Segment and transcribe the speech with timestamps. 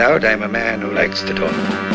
[0.00, 1.85] out, I'm a man who likes to talk.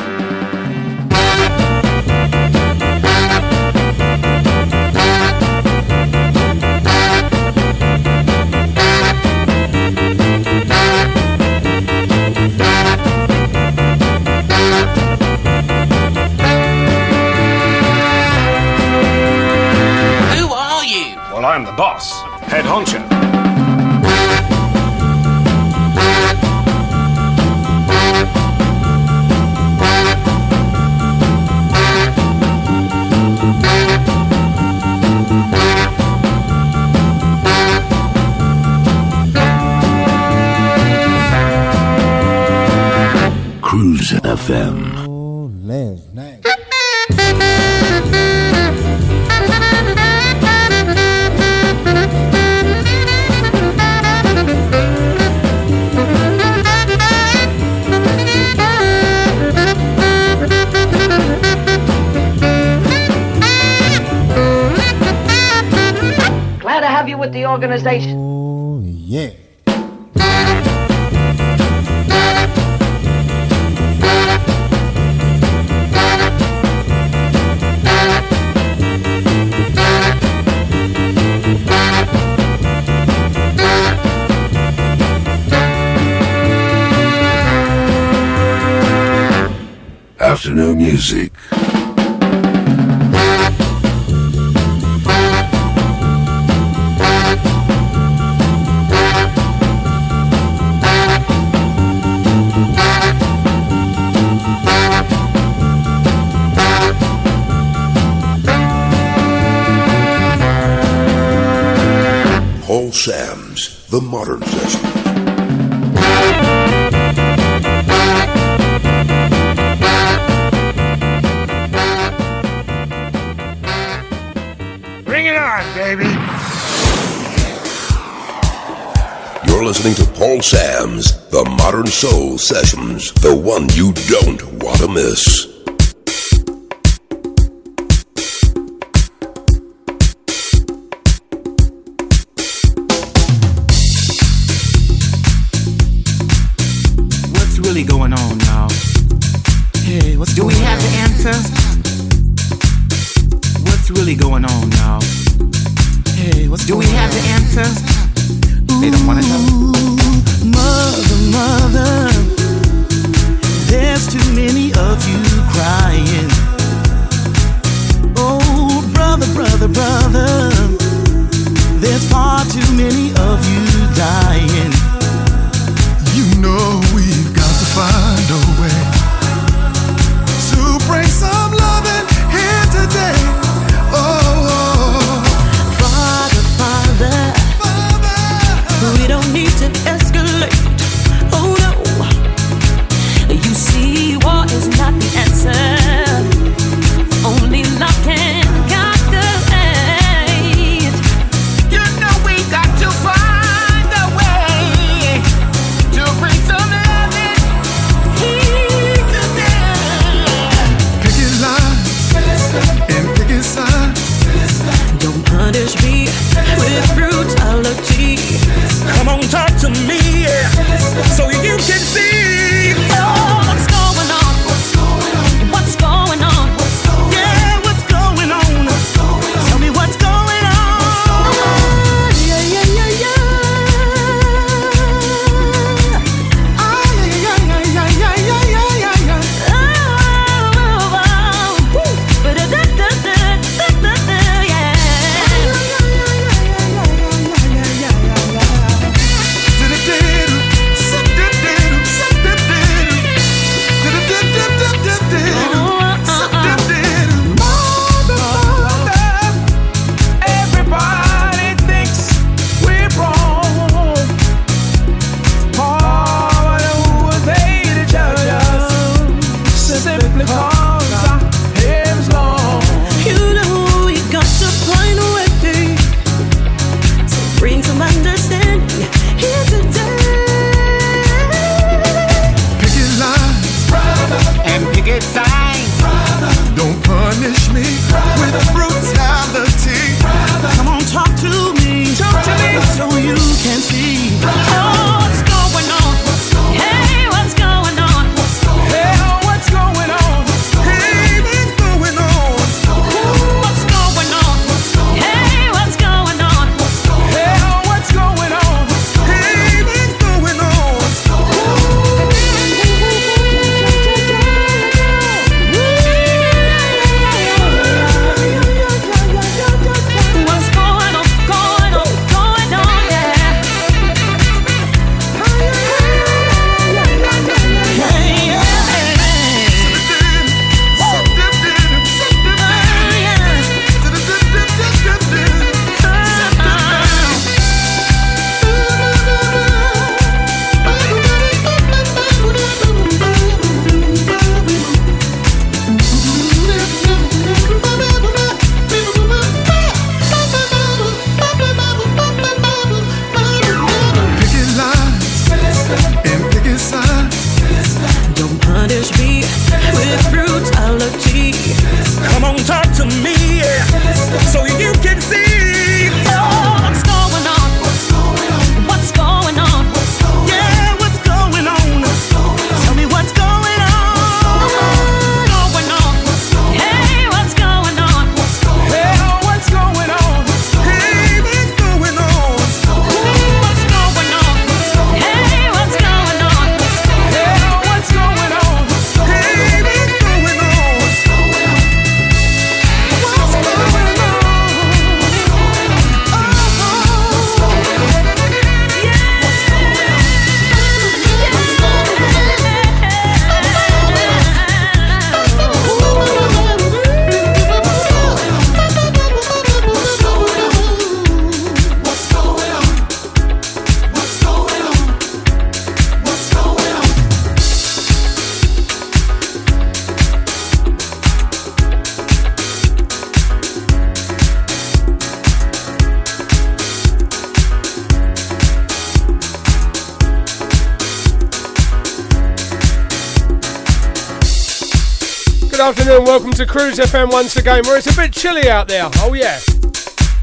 [436.45, 438.89] To Cruise FM once again, where it's a bit chilly out there.
[438.97, 439.39] Oh, yeah.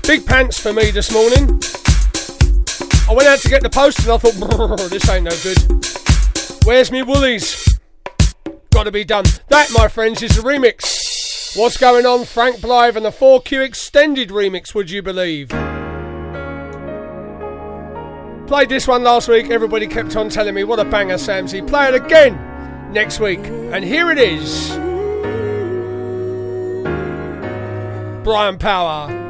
[0.04, 1.60] Big pants for me this morning.
[3.08, 6.66] I went out to get the post and I thought, this ain't no good.
[6.66, 7.78] Where's me woolies?
[8.70, 9.26] Gotta be done.
[9.48, 11.56] That, my friends, is the remix.
[11.56, 12.24] What's going on?
[12.24, 15.50] Frank Blythe and the 4Q extended remix, would you believe?
[18.48, 19.50] Played this one last week.
[19.50, 21.64] Everybody kept on telling me, what a banger, Samsy.
[21.66, 23.40] Play it again next week.
[23.40, 24.67] And here it is
[28.28, 29.27] Brian Power.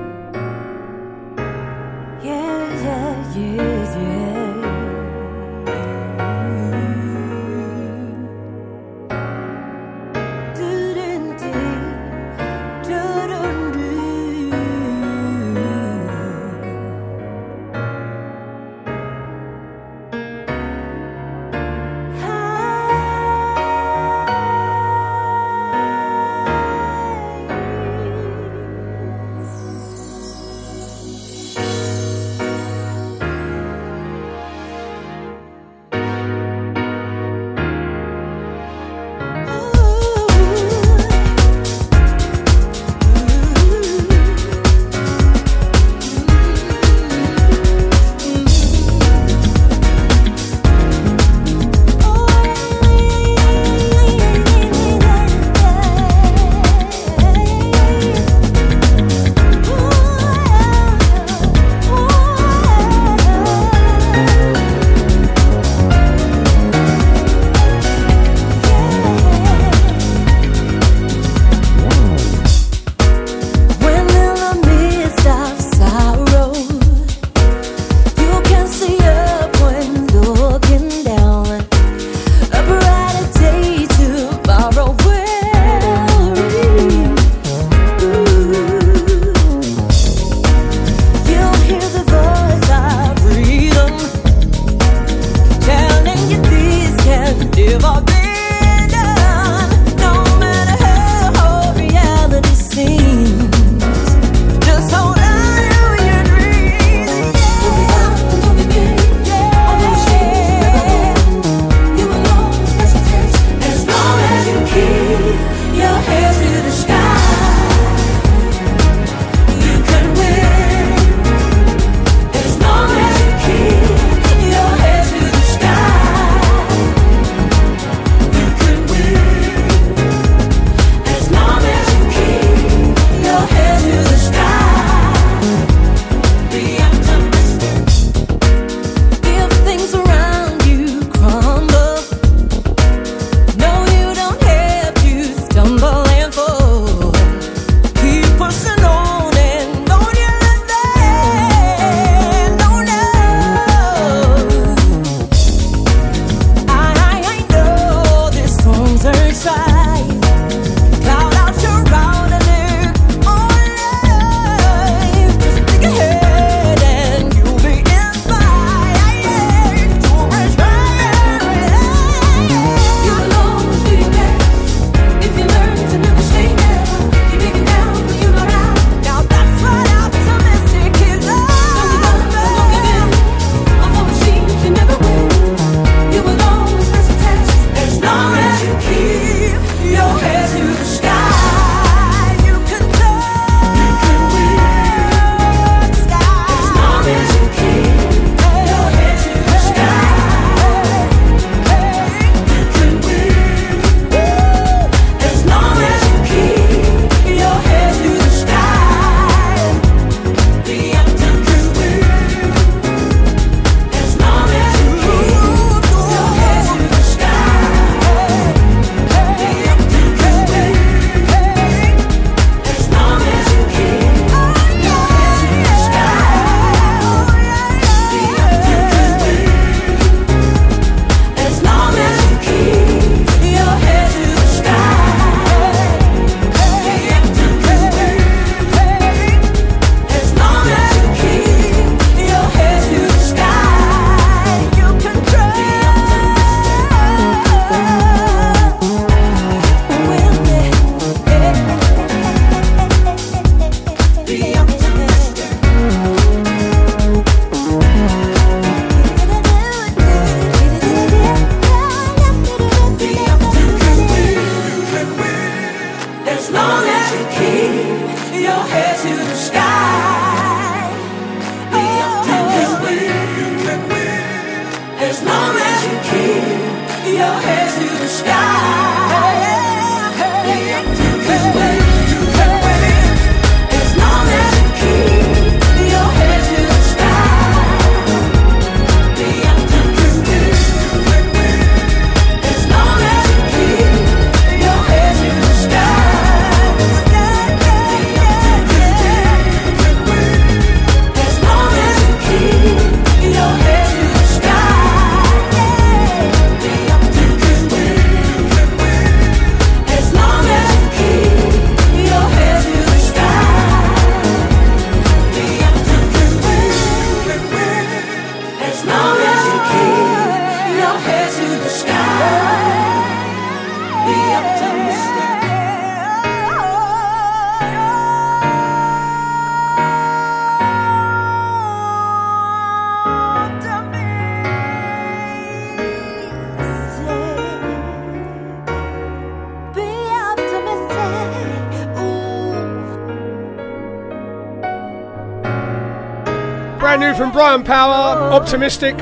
[347.65, 348.97] Power, Optimistic.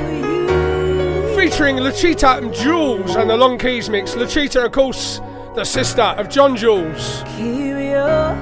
[1.37, 4.15] Featuring Lucita and Jules and the Long Keys mix.
[4.15, 5.21] Lucita, of course,
[5.55, 7.23] the sister of John Jules.
[7.37, 8.35] Keep your,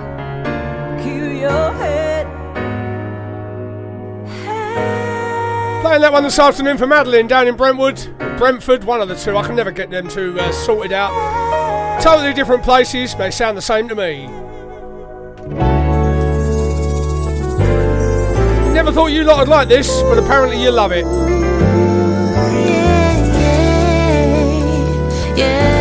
[0.99, 2.27] keep your head.
[5.83, 9.37] Playing that one this afternoon for Madeline down in Brentwood, Brentford, one of the two.
[9.37, 11.13] I can never get them two uh, sorted out.
[12.03, 14.44] Totally different places, they sound the same to me.
[18.75, 21.05] Never thought you lot would like this, but apparently you love it.
[25.39, 25.74] Yeah,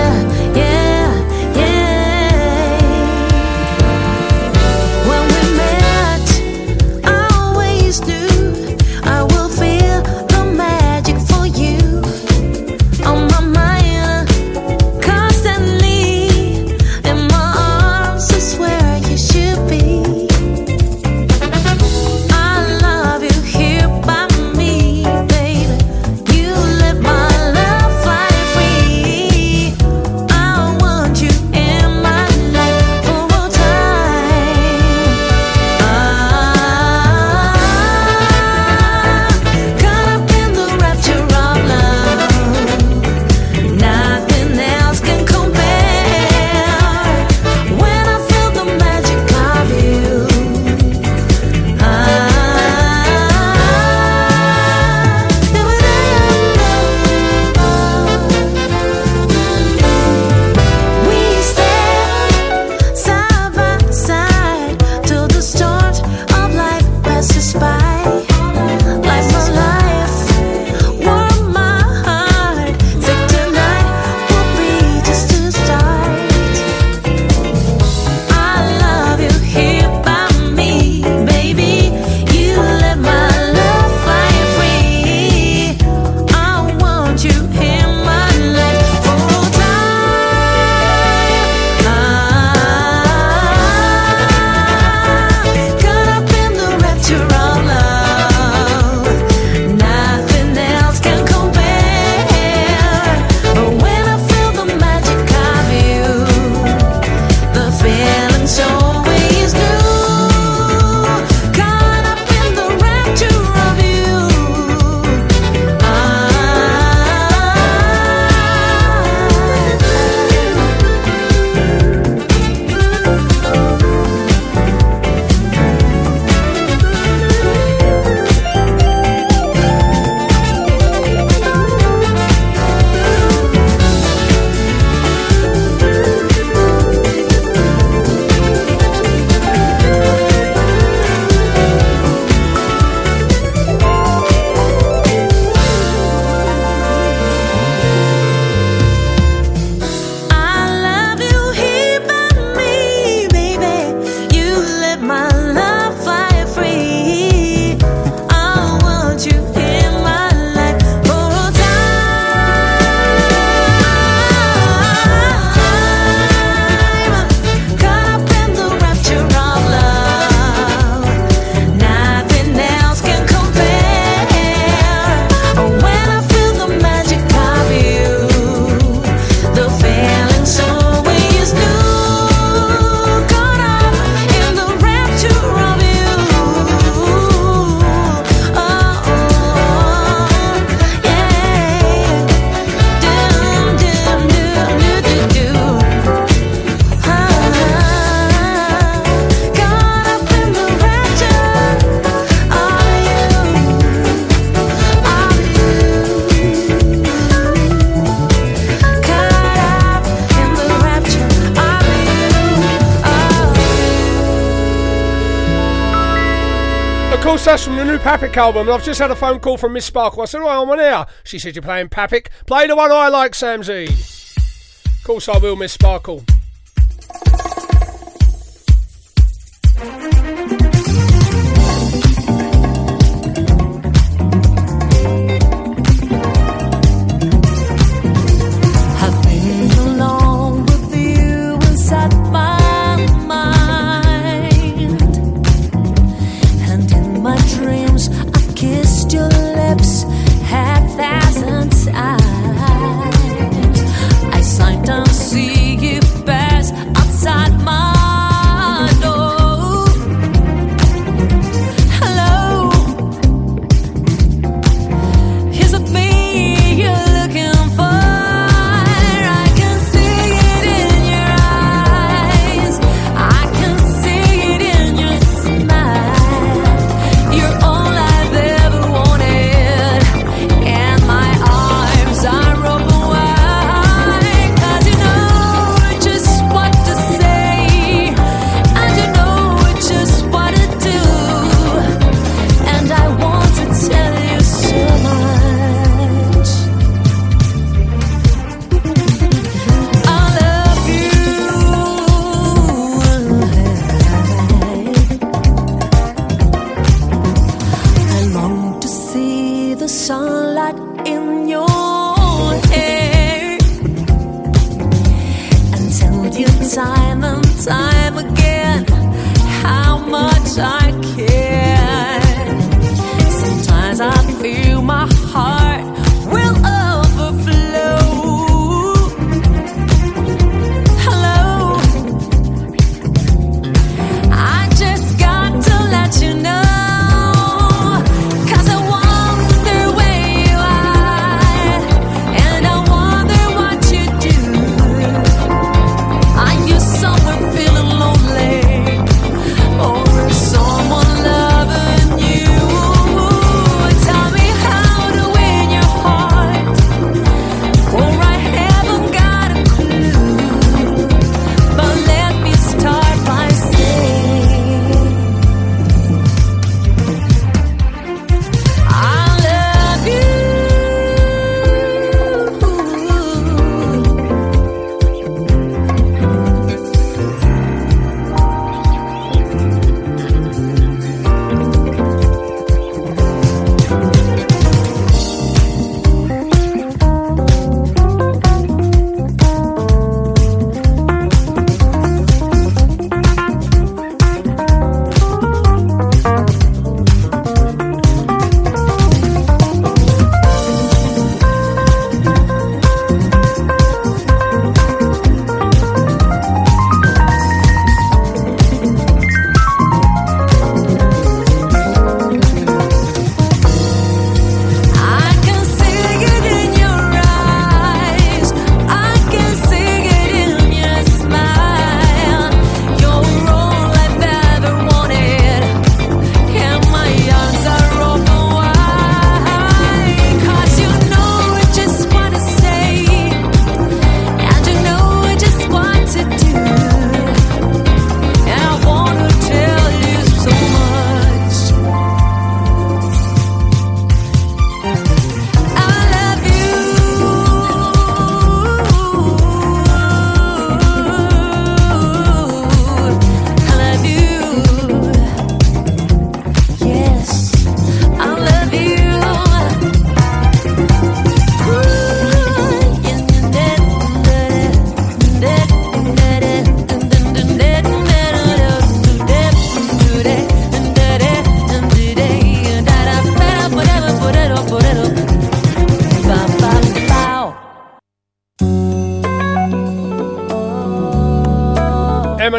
[218.33, 220.23] Colburn, I've just had a phone call from Miss Sparkle.
[220.23, 221.05] I said, "Right, I'm on air.
[221.23, 222.29] She said, You're playing Papik.
[222.47, 223.87] Play the one I like, Samsy.
[223.87, 226.23] Of course I will, Miss Sparkle.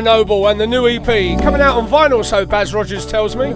[0.05, 1.07] Noble and the new EP
[1.41, 3.55] coming out on vinyl, so Baz Rogers tells me.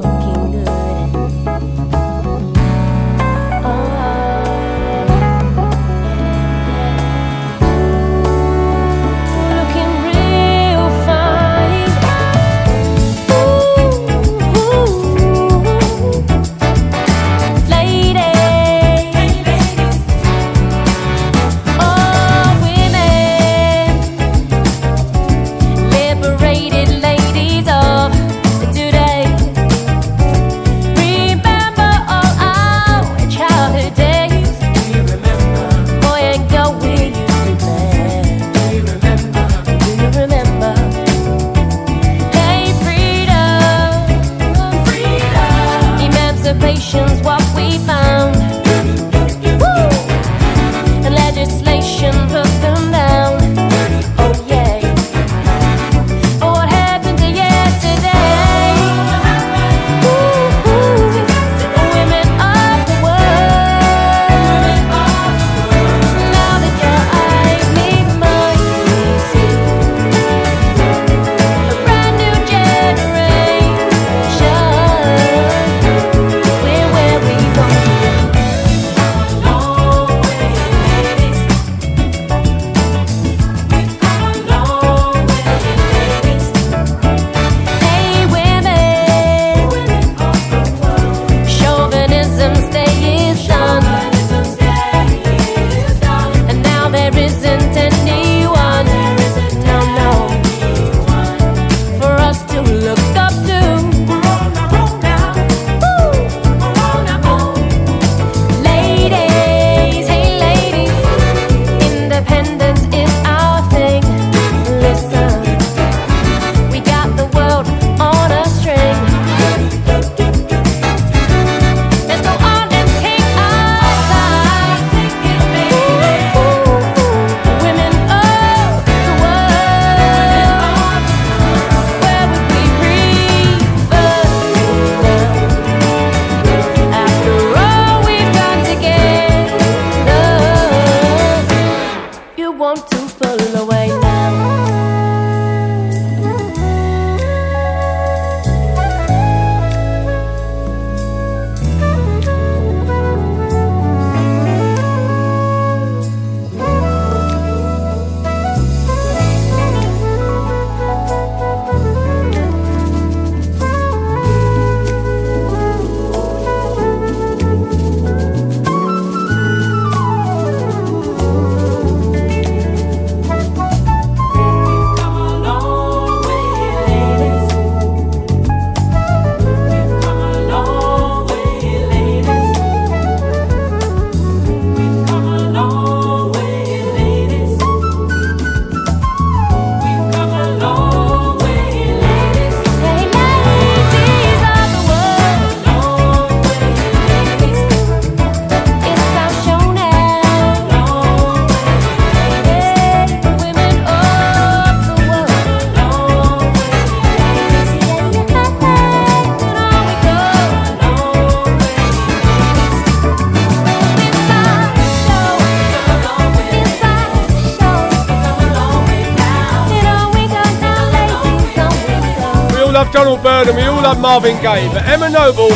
[223.38, 225.48] Love Donald Byrd and we all love Marvin Gaye, but Emma Noble,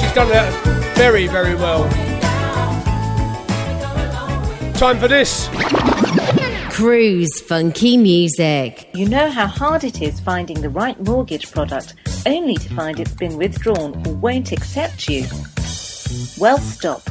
[0.00, 1.88] she's done that very, very well.
[4.74, 5.48] Time for this.
[6.70, 8.88] Cruise funky music.
[8.94, 11.94] You know how hard it is finding the right mortgage product
[12.26, 15.26] only to find it's been withdrawn or won't accept you?
[16.38, 17.02] Well, stop.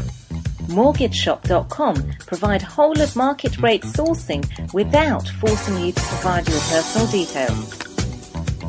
[0.67, 7.80] MortgageShop.com provide whole of market rate sourcing without forcing you to provide your personal details.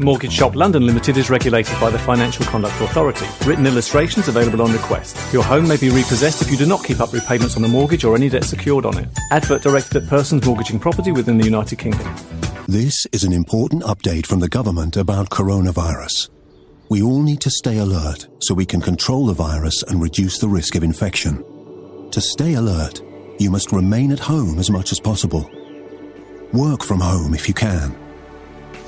[0.00, 3.26] Mortgage Shop London Limited is regulated by the Financial Conduct Authority.
[3.44, 5.16] Written illustrations available on request.
[5.32, 8.04] Your home may be repossessed if you do not keep up repayments on the mortgage
[8.04, 9.08] or any debt secured on it.
[9.32, 12.14] Advert directed at persons mortgaging property within the United Kingdom.
[12.68, 16.30] This is an important update from the government about coronavirus.
[16.88, 20.48] We all need to stay alert so we can control the virus and reduce the
[20.48, 21.44] risk of infection.
[22.12, 23.02] To stay alert,
[23.40, 25.50] you must remain at home as much as possible.
[26.52, 28.07] Work from home if you can.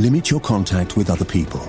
[0.01, 1.61] Limit your contact with other people.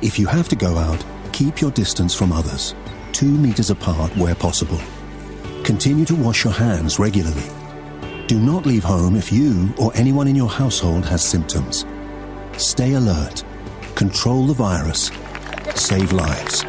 [0.00, 2.74] If you have to go out, keep your distance from others,
[3.12, 4.80] two meters apart where possible.
[5.62, 7.44] Continue to wash your hands regularly.
[8.26, 11.84] Do not leave home if you or anyone in your household has symptoms.
[12.56, 13.44] Stay alert.
[13.96, 15.10] Control the virus.
[15.74, 16.62] Save lives.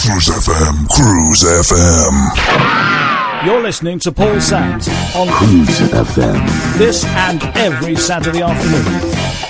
[0.00, 3.21] Cruise FM, Cruise FM.
[3.44, 6.78] You're listening to Paul Sams on Cruise FM.
[6.78, 9.41] this and every Saturday afternoon.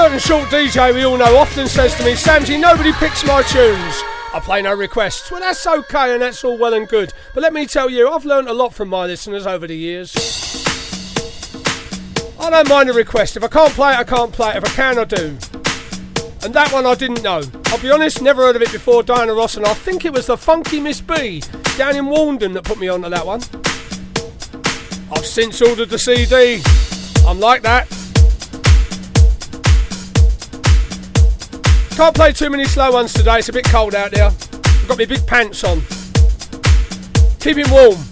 [0.00, 4.02] Certain short DJ we all know often says to me, Samsy, nobody picks my tunes.
[4.32, 5.30] I play no requests.
[5.30, 7.12] Well, that's okay and that's all well and good.
[7.34, 10.14] But let me tell you, I've learned a lot from my listeners over the years.
[12.40, 13.36] I don't mind a request.
[13.36, 14.56] If I can't play it, I can't play it.
[14.56, 15.36] If I can, I do.
[16.44, 17.42] And that one I didn't know.
[17.66, 20.28] I'll be honest, never heard of it before, Diana Ross, and I think it was
[20.28, 21.42] the Funky Miss B
[21.76, 23.42] down in Warndon that put me onto that one.
[25.12, 26.62] I've since ordered the CD.
[27.28, 27.99] I'm like that.
[32.00, 34.24] Can't play too many slow ones today, it's a bit cold out there.
[34.24, 35.82] I've got my big pants on.
[37.40, 38.09] Keep warm.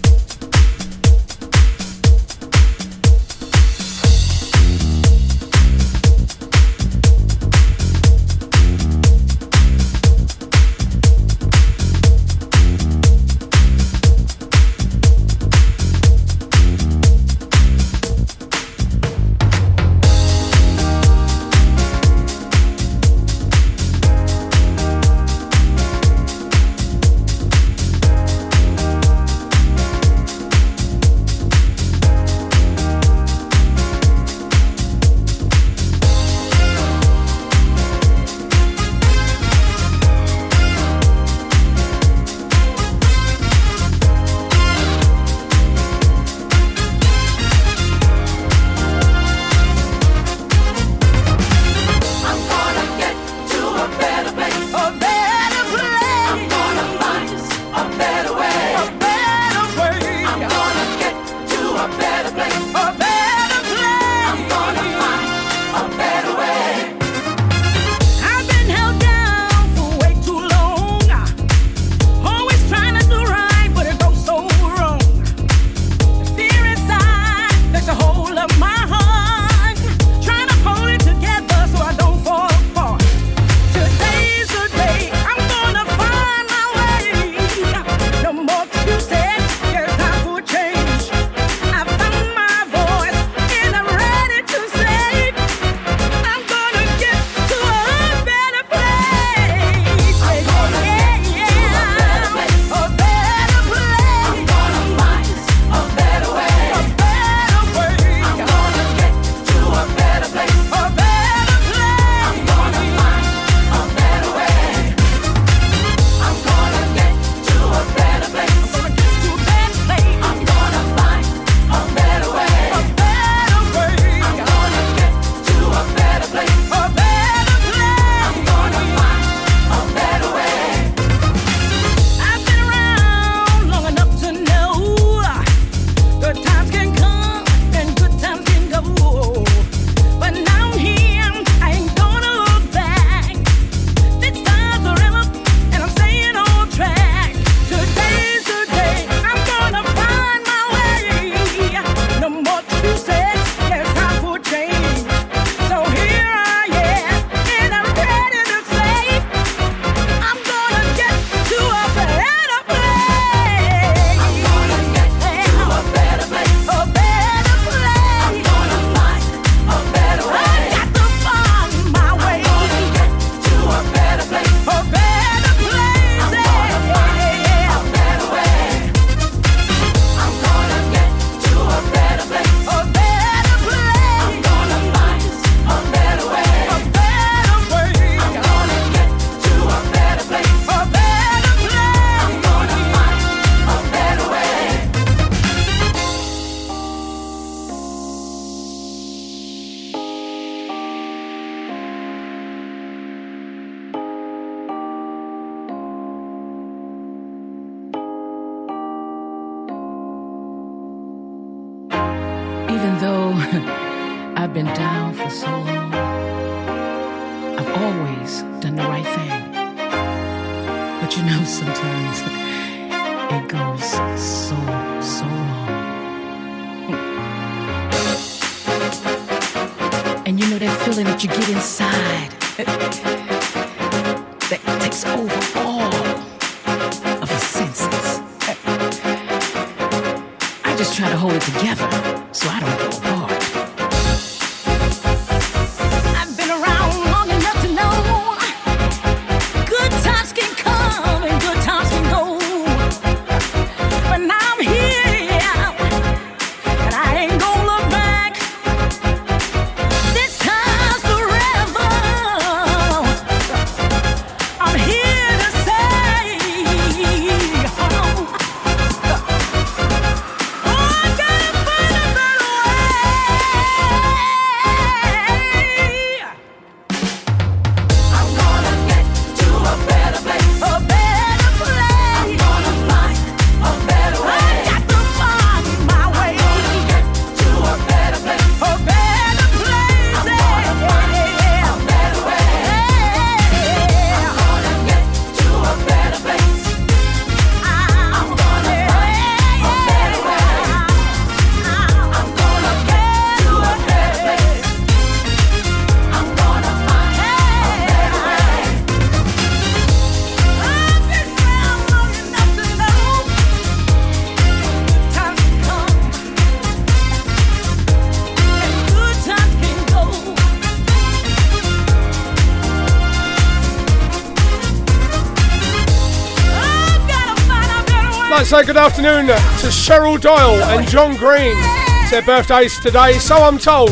[328.59, 331.53] Say good afternoon to Cheryl Doyle and John Green.
[331.55, 333.91] It's their birthdays today, so I'm told.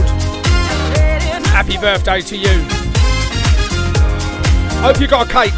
[1.49, 2.65] Happy birthday to you.
[4.82, 5.53] Hope you got a cake.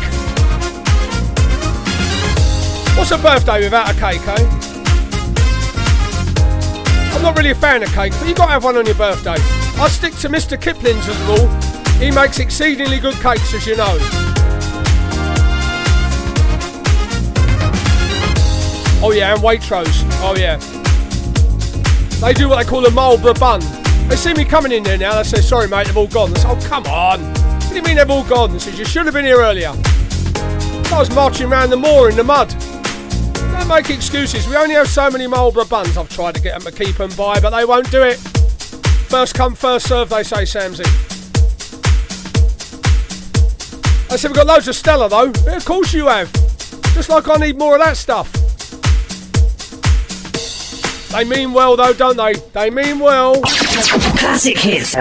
[2.98, 4.50] What's a birthday without a cake, eh?
[7.16, 8.96] I'm not really a fan of cake, but you've got to have one on your
[8.96, 9.38] birthday.
[9.82, 10.60] I stick to Mr.
[10.60, 11.48] Kipling's as rule.
[12.00, 14.29] He makes exceedingly good cakes, as you know.
[19.02, 20.04] Oh yeah, and Waitrose.
[20.22, 20.58] Oh yeah.
[22.20, 23.62] They do what they call a Marlborough bun.
[24.10, 26.32] They see me coming in there now, they say, sorry mate, they've all gone.
[26.36, 27.22] I say, oh come on.
[27.22, 28.52] What do you mean they've all gone?
[28.52, 29.70] They says, you should have been here earlier.
[29.70, 32.50] I was marching around the moor in the mud.
[33.36, 34.48] Don't make excuses.
[34.48, 35.96] We only have so many Marlborough buns.
[35.96, 38.18] I've tried to get them to keep them by, but they won't do it.
[39.08, 40.86] First come, first serve, they say, Samsy.
[44.12, 45.32] I said, we've got loads of Stella though.
[45.46, 46.34] Yeah, of course you have.
[46.96, 48.39] Just like I need more of that stuff.
[51.12, 52.34] They mean well though, don't they?
[52.34, 53.42] They mean well.
[53.42, 54.96] Classic hits.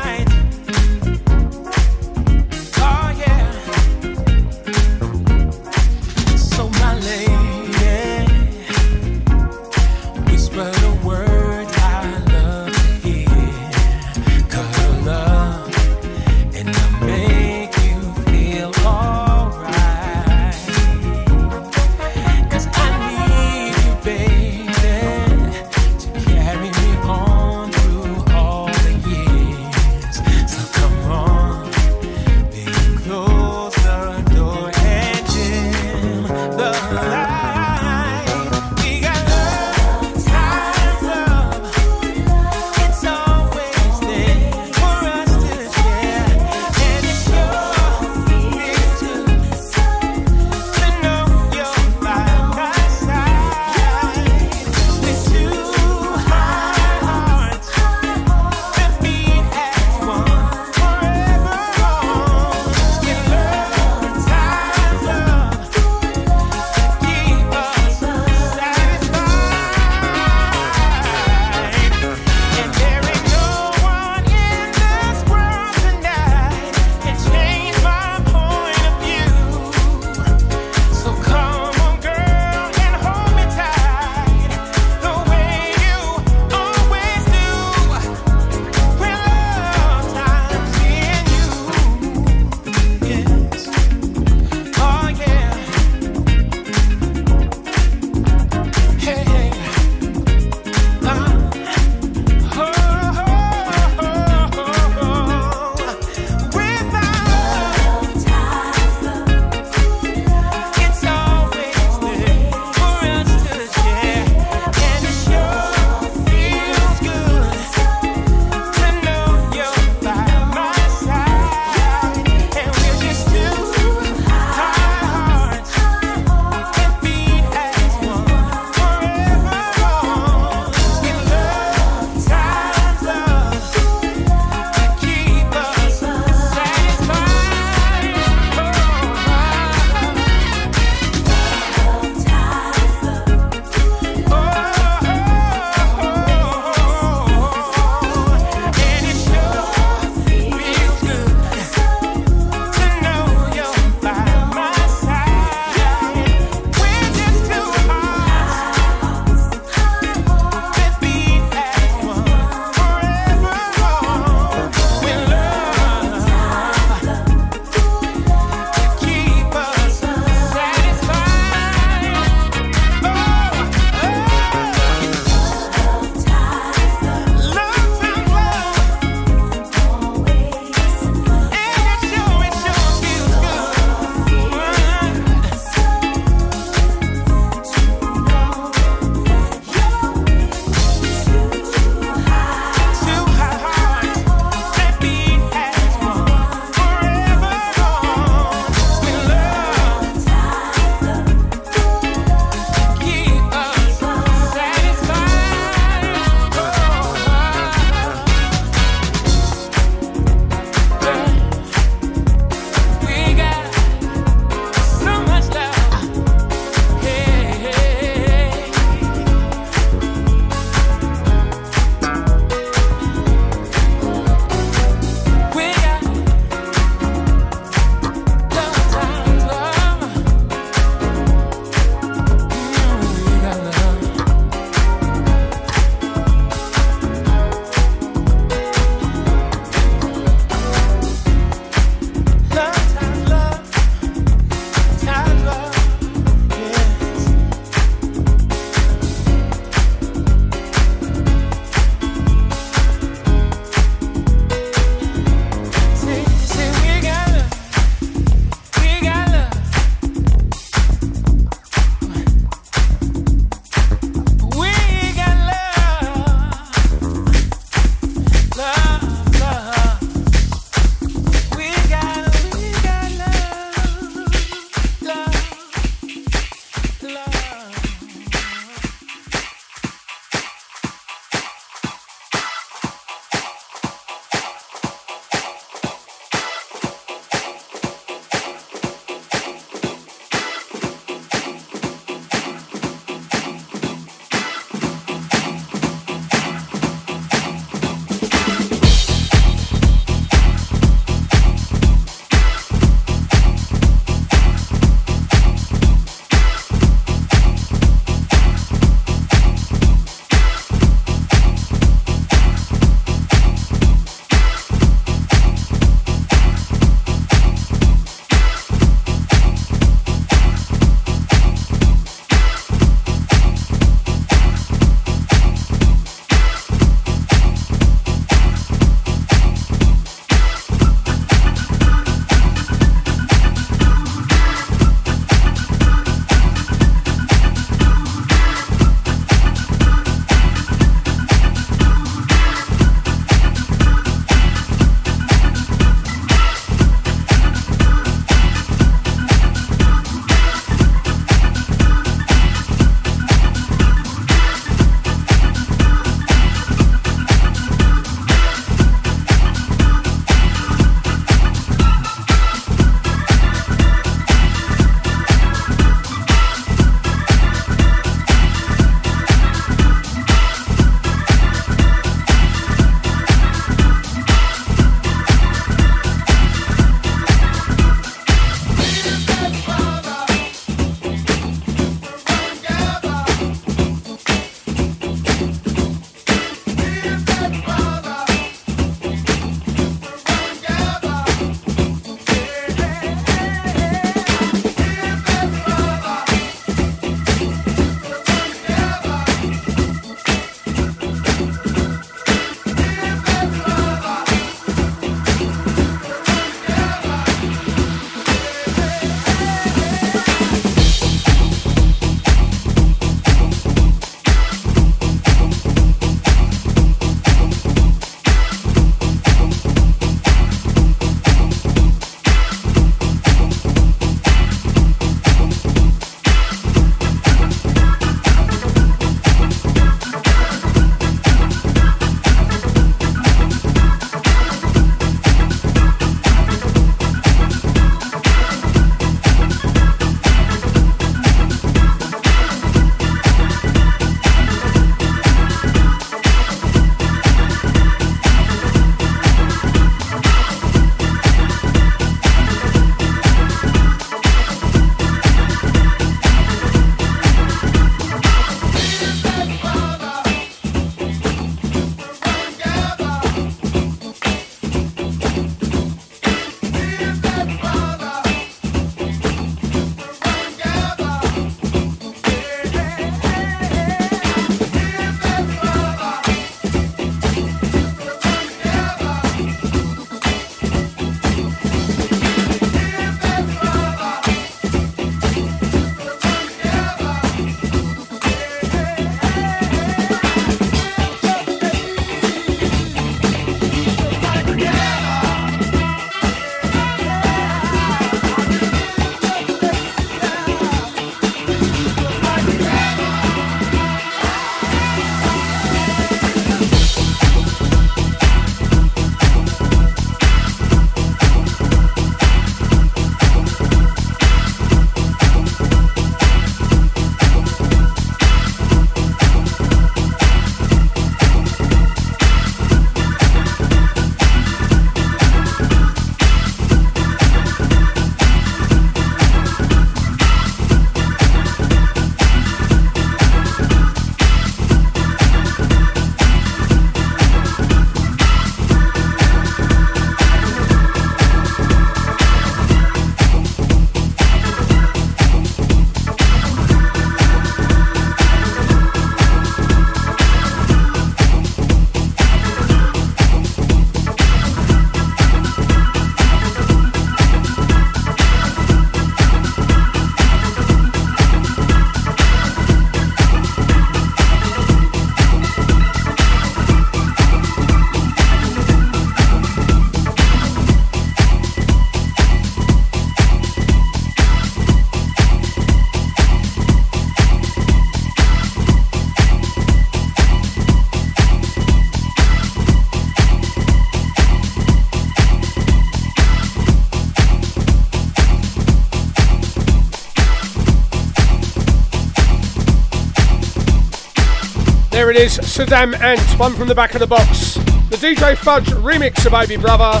[595.54, 597.54] Saddam Ant, one from the back of the box.
[597.88, 600.00] The DJ Fudge remix of Baby Brother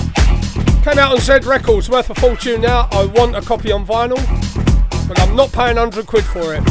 [0.82, 2.88] came out on Z Records, worth a fortune now.
[2.90, 4.18] I want a copy on vinyl,
[5.06, 6.62] but I'm not paying 100 quid for it.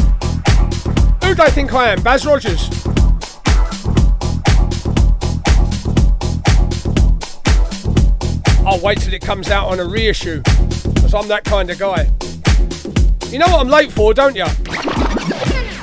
[1.24, 2.02] Who do I think I am?
[2.02, 2.68] Baz Rogers.
[8.66, 12.10] I'll wait till it comes out on a reissue, because I'm that kind of guy.
[13.30, 14.44] You know what I'm late for, don't you?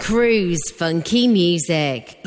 [0.02, 2.11] Cruise funky music.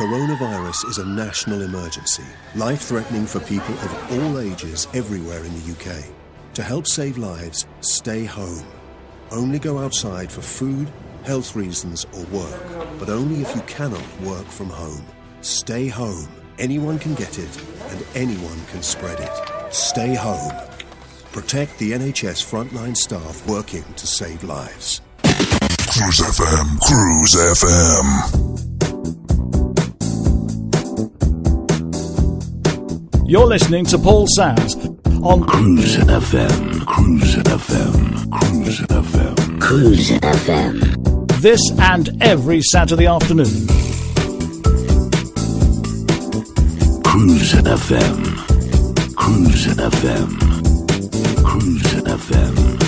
[0.00, 2.24] Coronavirus is a national emergency,
[2.54, 6.02] life threatening for people of all ages everywhere in the UK.
[6.54, 8.64] To help save lives, stay home.
[9.30, 10.90] Only go outside for food,
[11.24, 12.62] health reasons, or work,
[12.98, 15.04] but only if you cannot work from home.
[15.42, 16.30] Stay home.
[16.58, 19.74] Anyone can get it, and anyone can spread it.
[19.74, 20.54] Stay home.
[21.30, 25.02] Protect the NHS frontline staff working to save lives.
[25.20, 28.49] Cruise FM, Cruise FM.
[33.30, 34.74] You're listening to Paul Sams
[35.22, 41.40] on Cruise FM, Cruise FM, Cruise FM, Cruise FM.
[41.40, 43.46] this and every Saturday afternoon.
[47.04, 52.79] Cruise FM, Cruise FM, Cruise FM,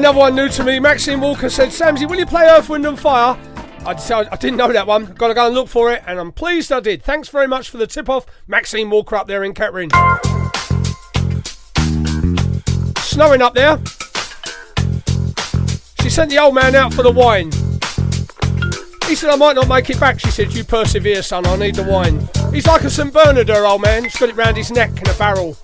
[0.00, 0.80] another one new to me.
[0.80, 3.38] Maxine Walker said, Samsy, will you play Earth, Wind and Fire?
[3.84, 5.04] I, decided, I didn't know that one.
[5.04, 7.02] Got to go and look for it, and I'm pleased I did.
[7.02, 9.90] Thanks very much for the tip off, Maxine Walker up there in Kettering.
[13.00, 13.78] Snowing up there.
[16.00, 17.50] She sent the old man out for the wine.
[19.06, 20.18] He said, I might not make it back.
[20.18, 21.46] She said, You persevere, son.
[21.46, 22.26] I need the wine.
[22.54, 23.12] He's like a St.
[23.12, 24.04] Bernardin, old man.
[24.04, 25.58] He's got it round his neck in a barrel.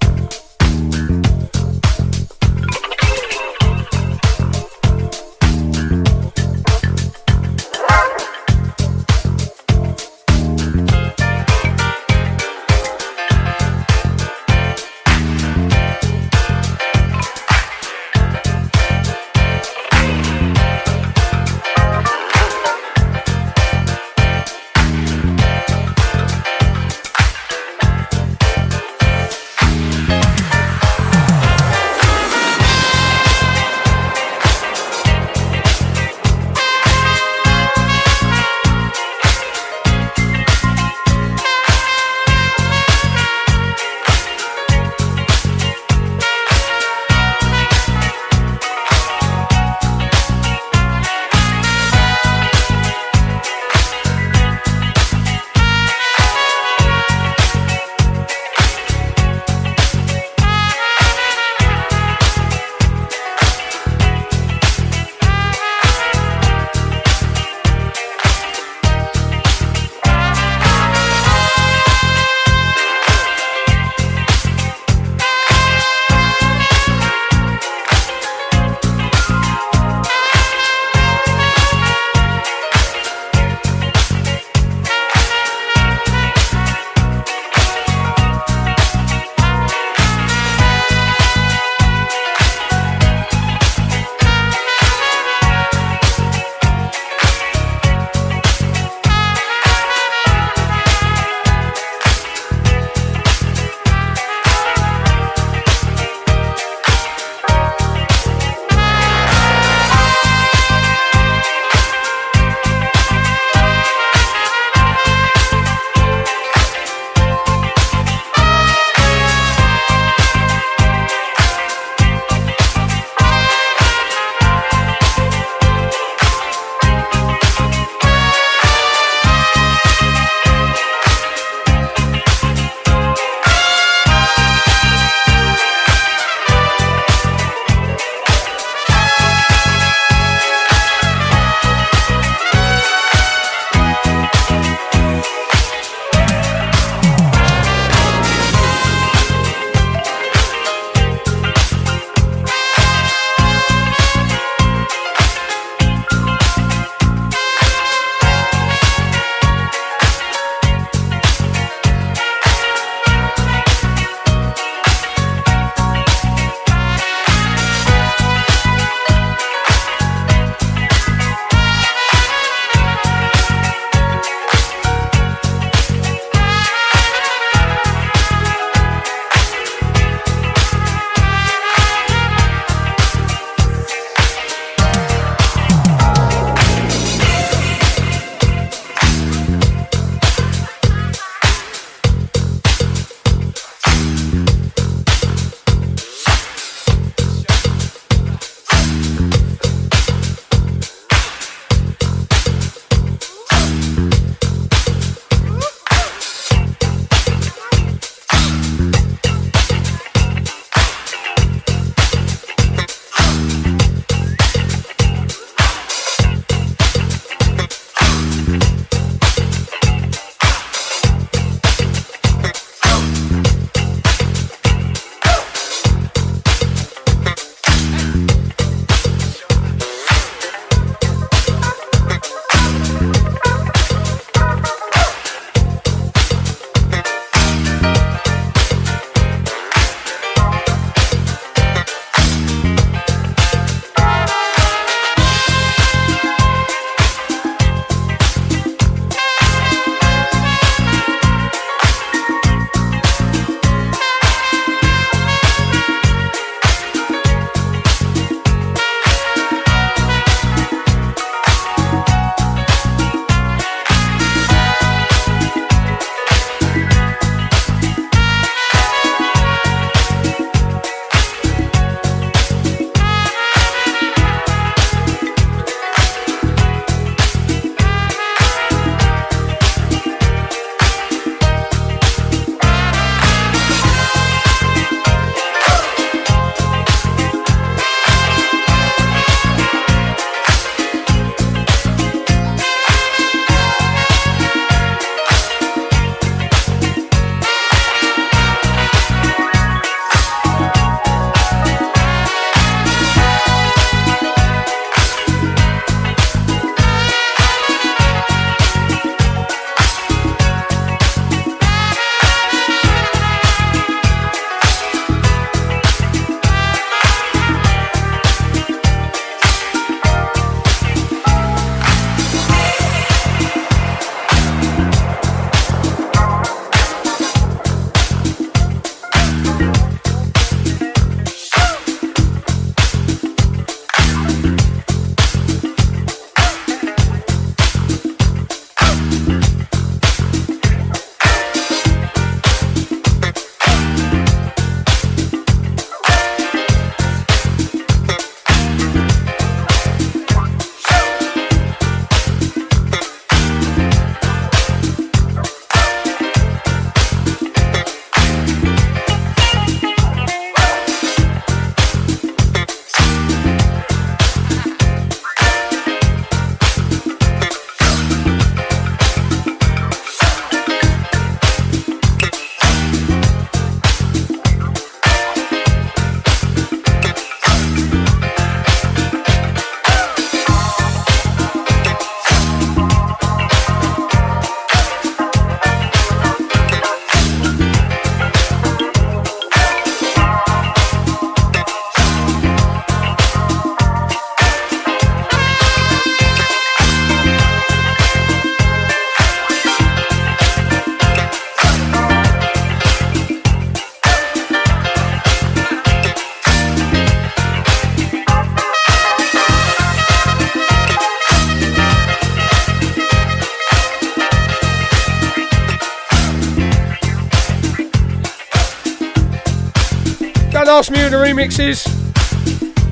[421.46, 421.86] mixes.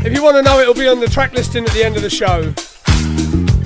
[0.06, 2.02] If you want to know, it'll be on the track listing at the end of
[2.02, 2.54] the show.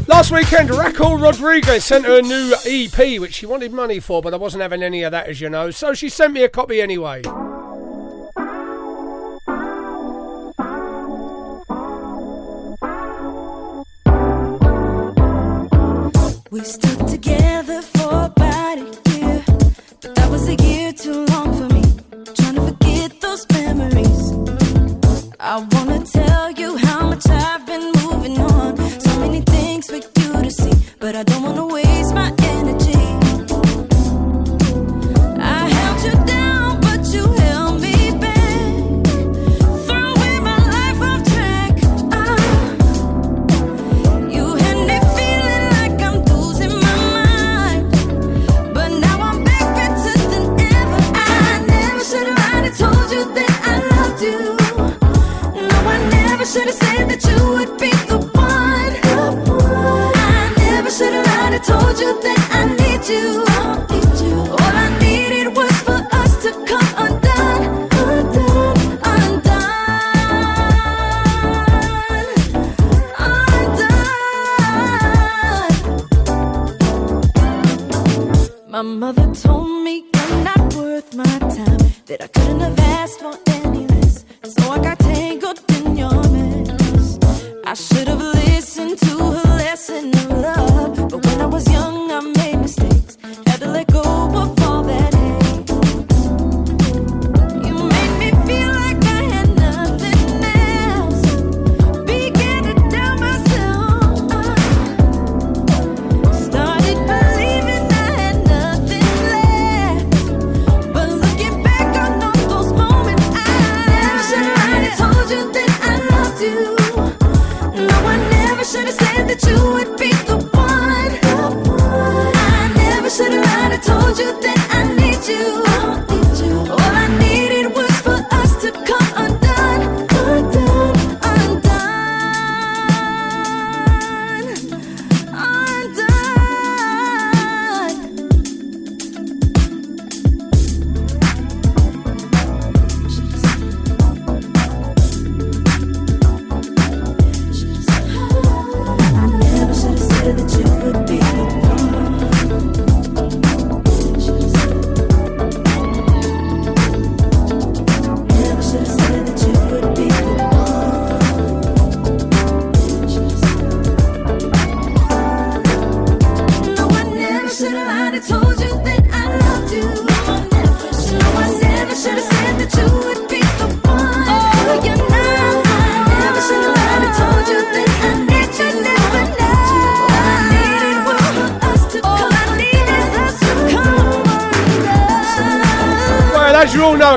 [0.07, 4.33] Last weekend, Raquel Rodriguez sent her a new EP, which she wanted money for, but
[4.33, 6.81] I wasn't having any of that, as you know, so she sent me a copy
[6.81, 7.21] anyway.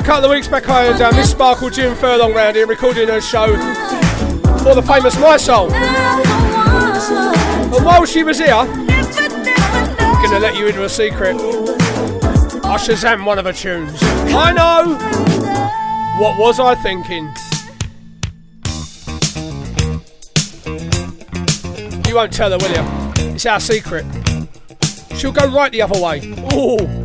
[0.01, 3.07] a couple of weeks back, I had uh, Miss Sparkle Jim Furlong round here recording
[3.07, 3.55] her show
[4.63, 5.71] for the famous My Soul.
[5.71, 6.25] And
[7.85, 8.87] while she was here, I'm
[10.23, 11.35] gonna let you into a secret.
[11.35, 13.99] I Shazam one of her tunes.
[14.01, 14.95] I know!
[16.19, 17.31] What was I thinking?
[22.07, 22.83] You won't tell her, will you?
[23.35, 24.03] It's our secret.
[25.15, 26.21] She'll go right the other way.
[26.53, 27.00] Ooh.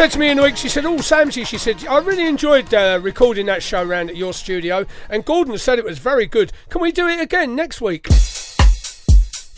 [0.00, 2.72] said to me in the week, she said, "Oh, Samsy," she said, "I really enjoyed
[2.72, 6.54] uh, recording that show round at your studio, and Gordon said it was very good.
[6.70, 8.08] Can we do it again next week?"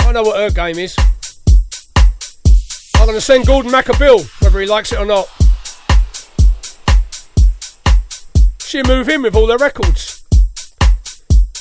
[0.01, 0.97] I know what her game is.
[2.97, 5.31] I'm going to send Gordon Mack a bill, whether he likes it or not.
[8.63, 10.25] She'll move in with all their records,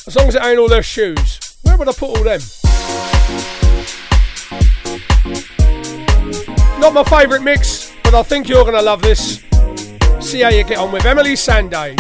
[0.08, 1.40] as long as it ain't all their shoes.
[1.62, 2.42] Where would I put all them?
[6.80, 7.81] Not my favourite mix
[8.12, 9.42] but I think you're going to love this.
[10.20, 11.96] See how you get on with Emeli Sandé.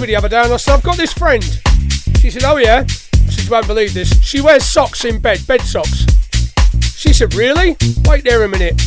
[0.00, 1.42] The other day and I said, I've got this friend.
[2.18, 2.86] She said, Oh yeah?
[3.28, 4.20] You won't believe this.
[4.22, 6.06] She wears socks in bed, bed socks.
[6.96, 7.76] She said, Really?
[8.04, 8.80] Wait there a minute.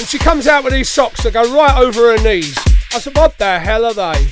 [0.00, 2.58] And she comes out with these socks that go right over her knees.
[2.92, 4.28] I said, What the hell are they?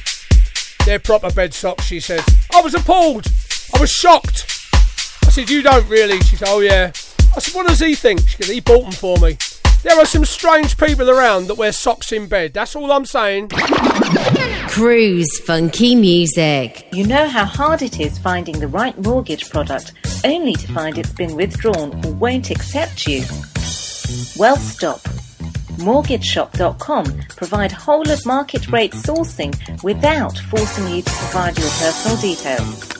[0.84, 2.24] They're proper bed socks, she said.
[2.54, 3.26] I was appalled.
[3.74, 4.46] I was shocked.
[5.24, 6.20] I said, You don't really?
[6.22, 6.92] She said, Oh yeah.
[7.36, 8.26] I said, What does he think?
[8.28, 9.36] She He bought them for me.
[9.82, 12.52] There are some strange people around that wear socks in bed.
[12.52, 13.48] That's all I'm saying.
[14.68, 16.86] Cruise funky music.
[16.92, 21.12] You know how hard it is finding the right mortgage product only to find it's
[21.12, 23.22] been withdrawn or won't accept you?
[24.36, 25.00] Well, stop.
[25.80, 27.04] MortgageShop.com
[27.36, 32.99] provide whole of market rate sourcing without forcing you to provide your personal details.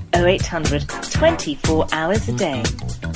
[0.15, 2.63] 0800 24 hours a day.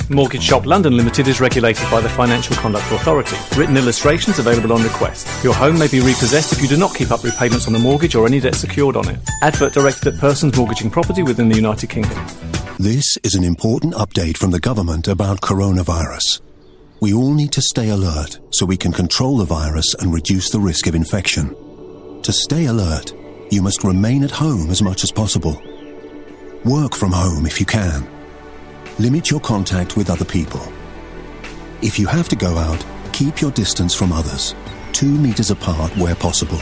[0.08, 3.36] Mortgage Shop London Limited is regulated by the Financial Conduct Authority.
[3.58, 5.26] Written illustrations available on request.
[5.42, 8.14] Your home may be repossessed if you do not keep up repayments on the mortgage
[8.14, 9.18] or any debt secured on it.
[9.42, 12.24] Advert directed at persons mortgaging property within the United Kingdom.
[12.78, 16.40] This is an important update from the government about coronavirus.
[17.00, 20.60] We all need to stay alert so we can control the virus and reduce the
[20.60, 21.54] risk of infection.
[22.22, 23.12] To stay alert,
[23.50, 25.60] you must remain at home as much as possible.
[26.66, 28.04] Work from home if you can.
[28.98, 30.60] Limit your contact with other people.
[31.80, 34.52] If you have to go out, keep your distance from others,
[34.92, 36.58] two meters apart where possible.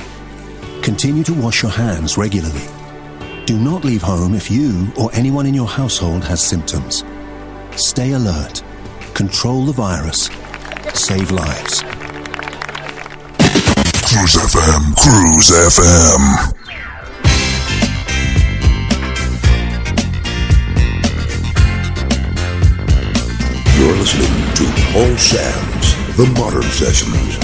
[0.83, 2.67] Continue to wash your hands regularly.
[3.47, 7.03] Do not leave home if you or anyone in your household has symptoms.
[7.75, 8.63] Stay alert.
[9.15, 10.29] Control the virus.
[10.93, 11.81] Save lives.
[14.05, 16.64] Cruise FM, Cruise FM.
[23.85, 27.37] You're listening to Paul Sams The Modern Sessions.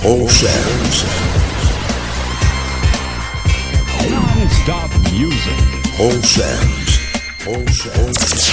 [0.00, 1.02] Paul Sams
[4.08, 5.58] Non-stop music.
[5.96, 6.98] Paul Sams
[7.42, 8.48] Paul Sams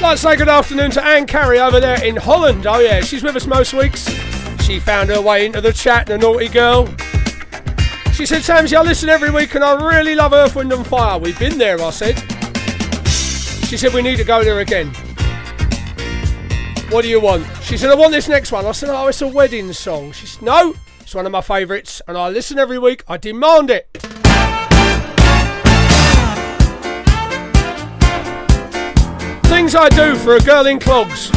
[0.00, 2.64] Like to say good afternoon to Anne Carey over there in Holland.
[2.64, 4.08] Oh yeah, she's with us most weeks.
[4.62, 6.86] She found her way into the chat, the naughty girl.
[8.12, 11.18] She said, Samsy, I listen every week and I really love Earth, Wind and Fire.
[11.18, 12.37] We've been there, I said.
[13.68, 14.86] She said, we need to go there again.
[16.88, 17.46] What do you want?
[17.62, 18.64] She said, I want this next one.
[18.64, 20.10] I said, oh, it's a wedding song.
[20.12, 23.04] She said, no, it's one of my favourites and I listen every week.
[23.06, 23.86] I demand it.
[29.48, 31.30] Things I do for a girl in clogs.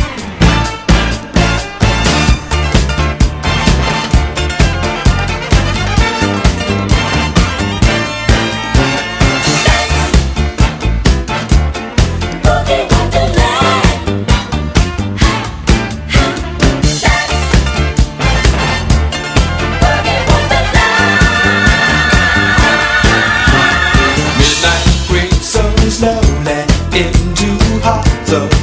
[28.32, 28.61] Midnight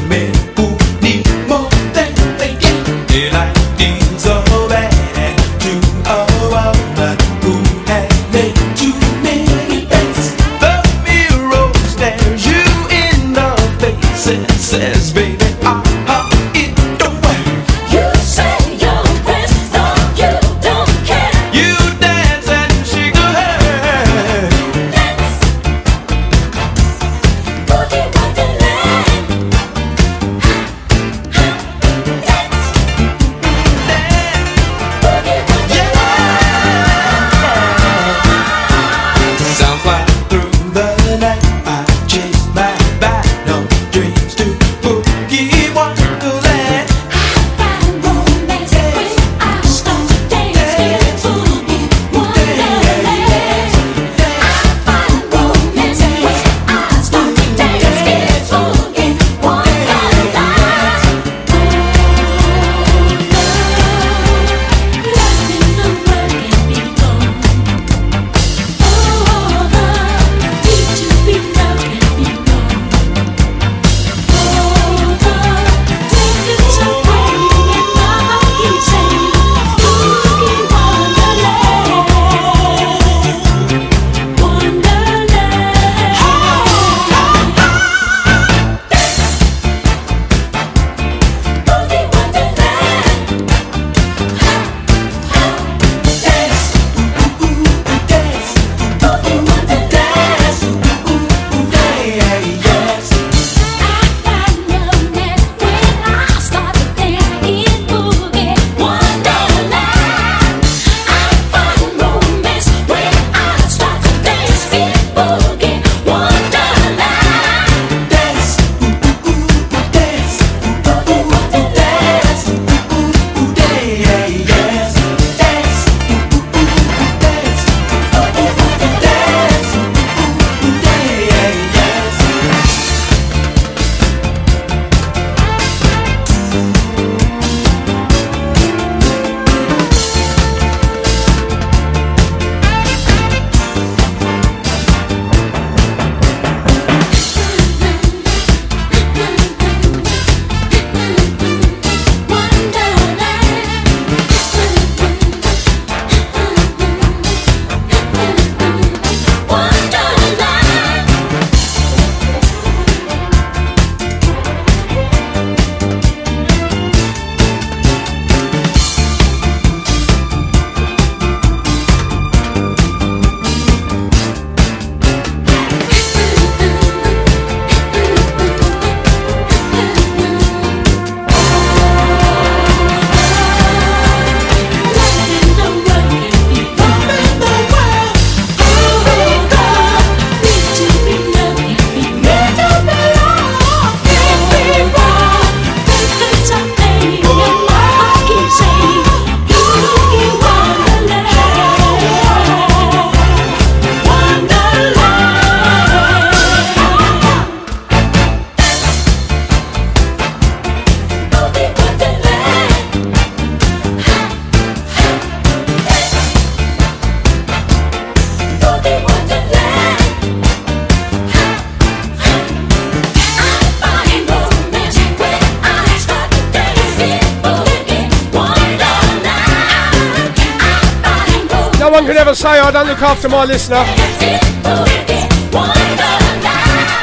[232.78, 233.82] don't look after my listener.
[233.82, 233.84] I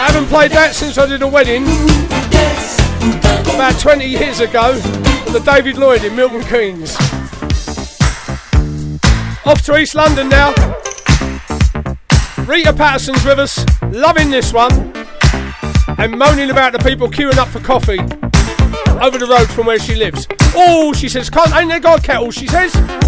[0.08, 1.64] haven't played that since I did a wedding
[3.54, 4.74] about 20 years ago
[5.34, 6.96] the David Lloyd in Milton Keynes.
[9.46, 10.52] Off to East London now.
[12.46, 14.72] Rita Patterson's with us, loving this one
[15.98, 18.00] and moaning about the people queuing up for coffee
[19.04, 20.26] over the road from where she lives.
[20.56, 22.32] Oh, she says, can't, ain't they got a kettle?
[22.32, 23.05] She says.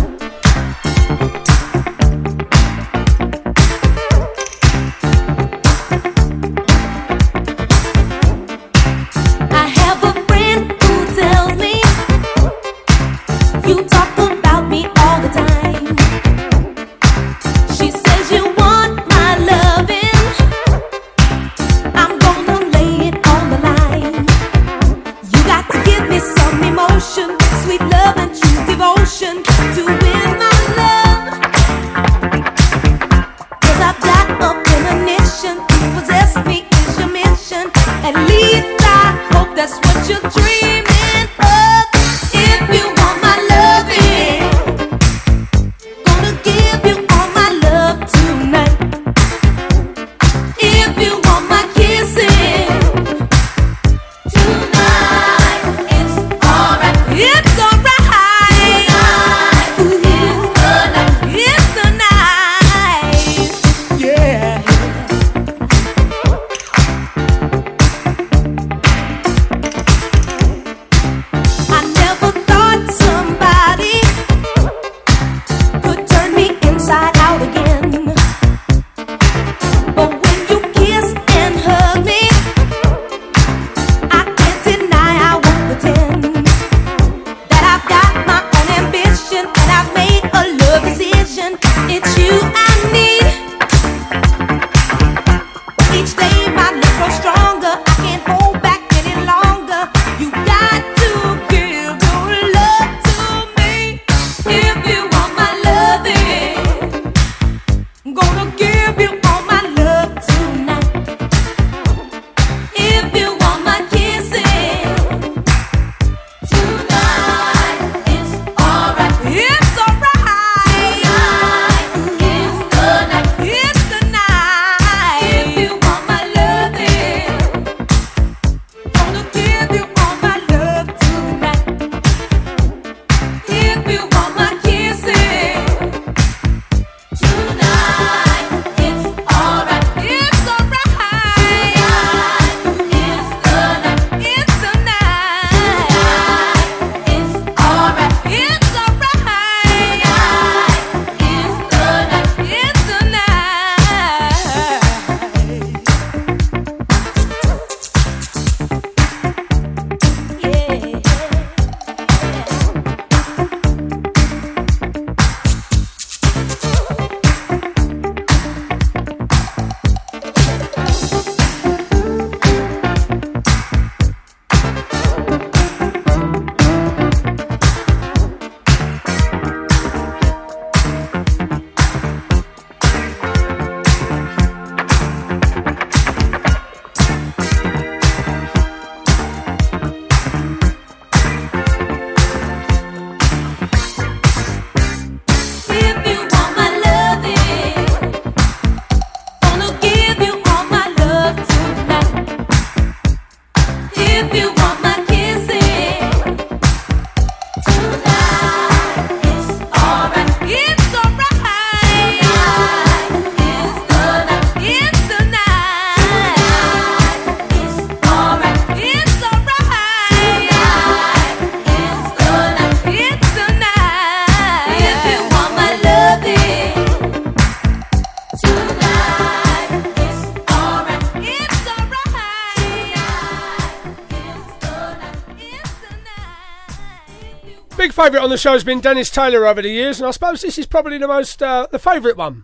[237.97, 240.59] favourite on the show has been Dennis Taylor over the years, and I suppose this
[240.59, 242.43] is probably the most uh, the favourite one.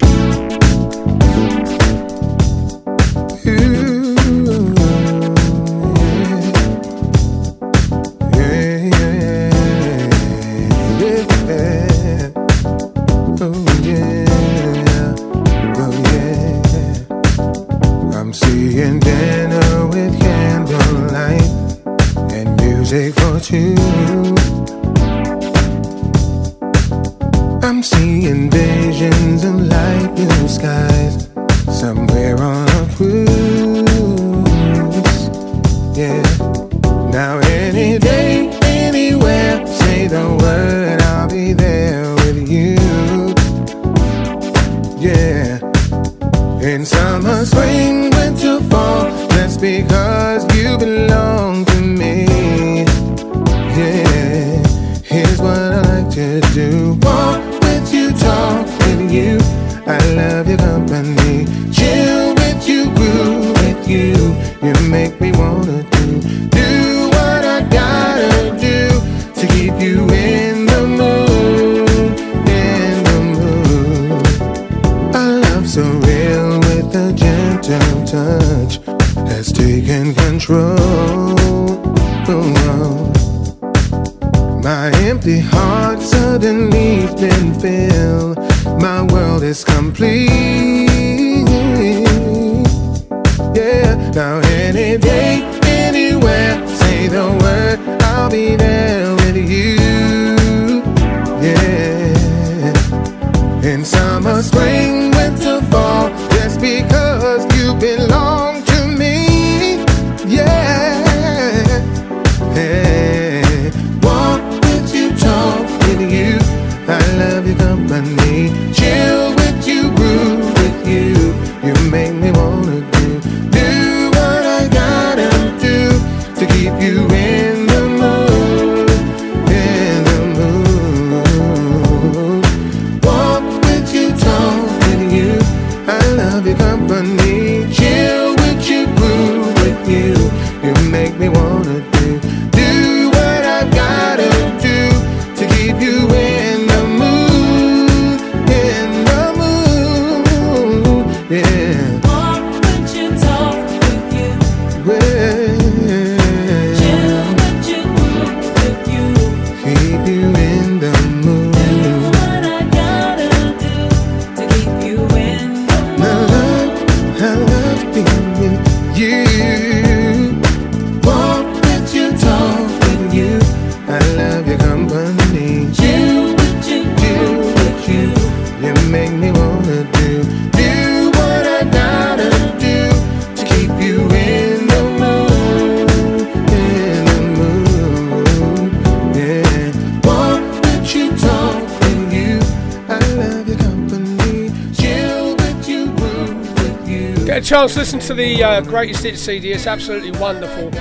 [198.41, 199.51] Uh, greatest hits CD.
[199.51, 200.71] It's absolutely wonderful.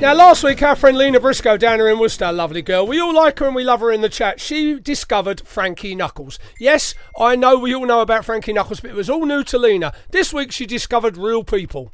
[0.00, 3.14] Now, last week, our friend Lena Briscoe down here in Worcester, lovely girl, we all
[3.14, 4.40] like her and we love her in the chat.
[4.40, 6.38] She discovered Frankie Knuckles.
[6.58, 9.58] Yes, I know we all know about Frankie Knuckles, but it was all new to
[9.58, 9.92] Lena.
[10.10, 11.90] This week, she discovered Reel People.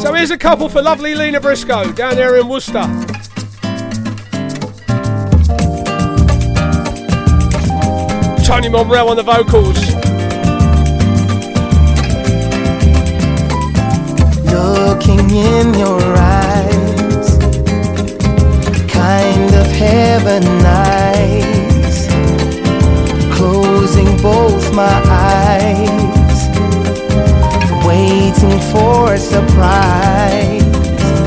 [0.00, 2.99] So here's a couple for lovely Lena Briscoe down there in Worcester.
[8.50, 9.78] Tony Momrelle on the vocals.
[14.44, 17.38] Looking in your eyes,
[18.90, 22.08] kind of heaven eyes.
[23.36, 26.48] Closing both my eyes,
[27.86, 30.64] waiting for a surprise.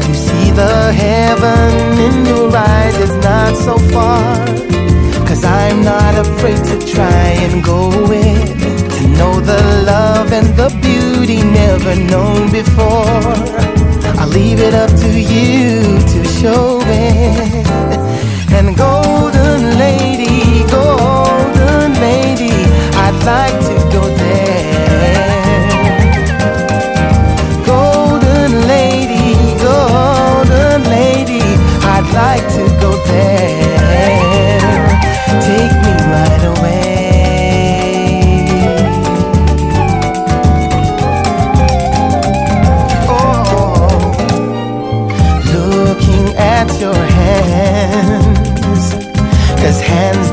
[0.05, 4.72] To see the heaven in your eyes is not so far.
[5.73, 8.45] I'm not afraid to try and go in.
[8.95, 13.33] To know the love and the beauty never known before.
[14.19, 15.81] I'll leave it up to you
[16.13, 17.97] to show it.
[18.53, 22.53] And golden lady, golden lady,
[23.05, 24.77] I'd like to go there.
[27.65, 31.41] Golden lady, golden lady,
[31.93, 33.52] I'd like to go there.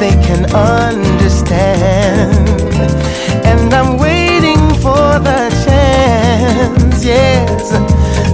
[0.01, 2.49] they can understand.
[3.45, 7.71] And I'm waiting for the chance, yes,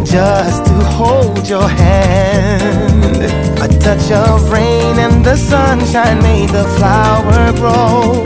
[0.09, 3.25] just to hold your hand.
[3.67, 8.23] A touch of rain and the sunshine made the flower grow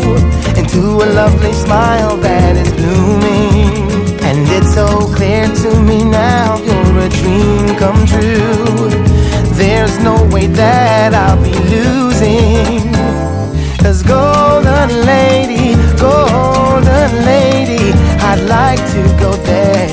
[0.60, 3.88] into a lovely smile that is blooming.
[4.28, 4.86] And it's so
[5.16, 8.90] clear to me now you're a dream come true.
[9.56, 12.09] There's no way that I'll be losing.
[13.82, 19.88] Cause golden lady, golden lady, I'd like to go there.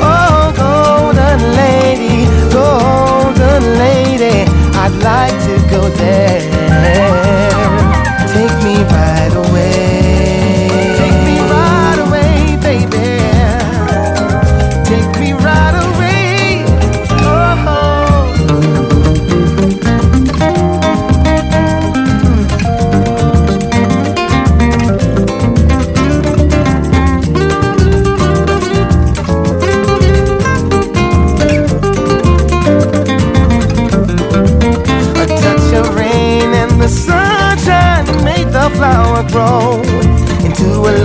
[0.00, 4.48] Oh, golden lady, golden lady,
[4.78, 5.61] I'd like to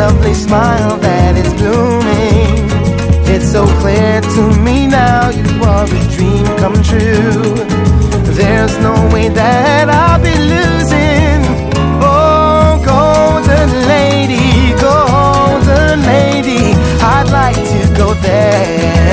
[0.07, 2.63] lovely smile that is blooming.
[3.33, 7.43] It's so clear to me now you are a dream come true.
[8.39, 11.39] There's no way that I'll be losing.
[11.99, 14.47] Oh, golden lady,
[14.87, 16.63] golden lady,
[17.13, 19.06] I'd like to go there.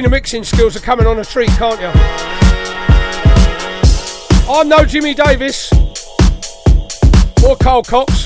[0.00, 1.90] Between the mixing skills are coming on a treat, can't you?
[4.50, 5.70] I'm no Jimmy Davis
[7.44, 8.19] or Carl Cox.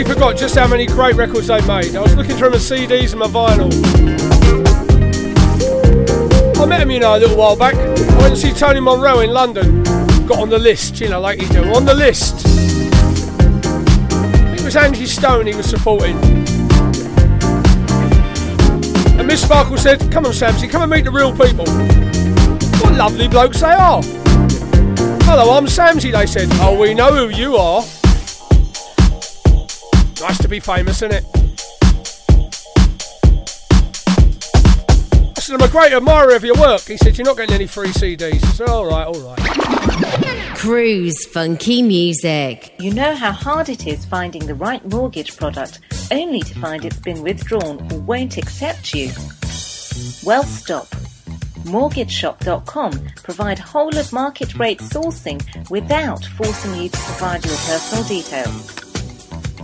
[0.00, 1.94] Actually forgot just how many great records they made.
[1.94, 3.70] I was looking through my CDs and my vinyl.
[6.58, 7.74] I met him, you know, a little while back.
[7.74, 9.82] I went to see Tony Momrelle in London.
[10.26, 11.64] Got on the list, you know, like you do.
[11.74, 12.46] On the list.
[14.58, 16.16] It was Angie Stone he was supporting.
[19.18, 21.66] And Miss Sparkle said, Come on, Samsy, come and meet the Reel People.
[22.80, 24.02] What lovely blokes they are.
[25.24, 26.48] Hello, I'm Samsy, they said.
[26.52, 27.84] Oh, we know who you are.
[30.20, 31.24] Nice to be famous, isn't it?
[35.34, 36.82] I said, I'm a great admirer of your work.
[36.82, 38.44] He said, You're not getting any free CDs.
[38.44, 40.56] I said, Alright, alright.
[40.56, 42.74] Cruise Funky Music.
[42.78, 45.80] You know how hard it is finding the right mortgage product
[46.12, 49.08] only to find it's been withdrawn or won't accept you?
[50.22, 50.88] Well, stop.
[51.64, 52.92] MortgageShop.com
[53.22, 55.40] provide whole of market rate sourcing
[55.70, 58.69] without forcing you to provide your personal details.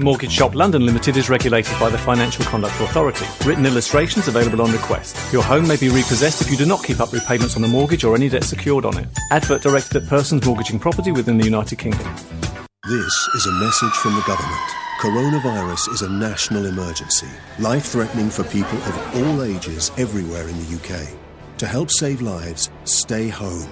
[0.00, 3.26] Mortgage Shop London Limited is regulated by the Financial Conduct Authority.
[3.44, 5.16] Written illustrations available on request.
[5.32, 8.04] Your home may be repossessed if you do not keep up repayments on the mortgage
[8.04, 9.08] or any debt secured on it.
[9.32, 12.14] Advert directed at persons mortgaging property within the United Kingdom.
[12.88, 14.60] This is a message from the government.
[15.00, 20.76] Coronavirus is a national emergency, life threatening for people of all ages everywhere in the
[20.76, 21.08] UK.
[21.58, 23.68] To help save lives, stay home.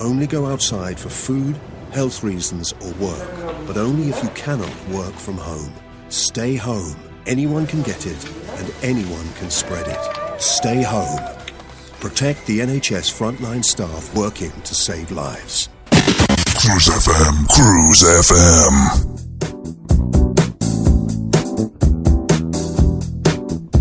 [0.00, 1.56] Only go outside for food,
[1.92, 5.72] health reasons, or work, but only if you cannot work from home.
[6.08, 6.96] Stay home.
[7.26, 8.24] Anyone can get it,
[8.58, 10.40] and anyone can spread it.
[10.40, 11.20] Stay home.
[12.00, 15.68] Protect the NHS frontline staff working to save lives.
[15.90, 19.12] Cruise FM, Cruise FM.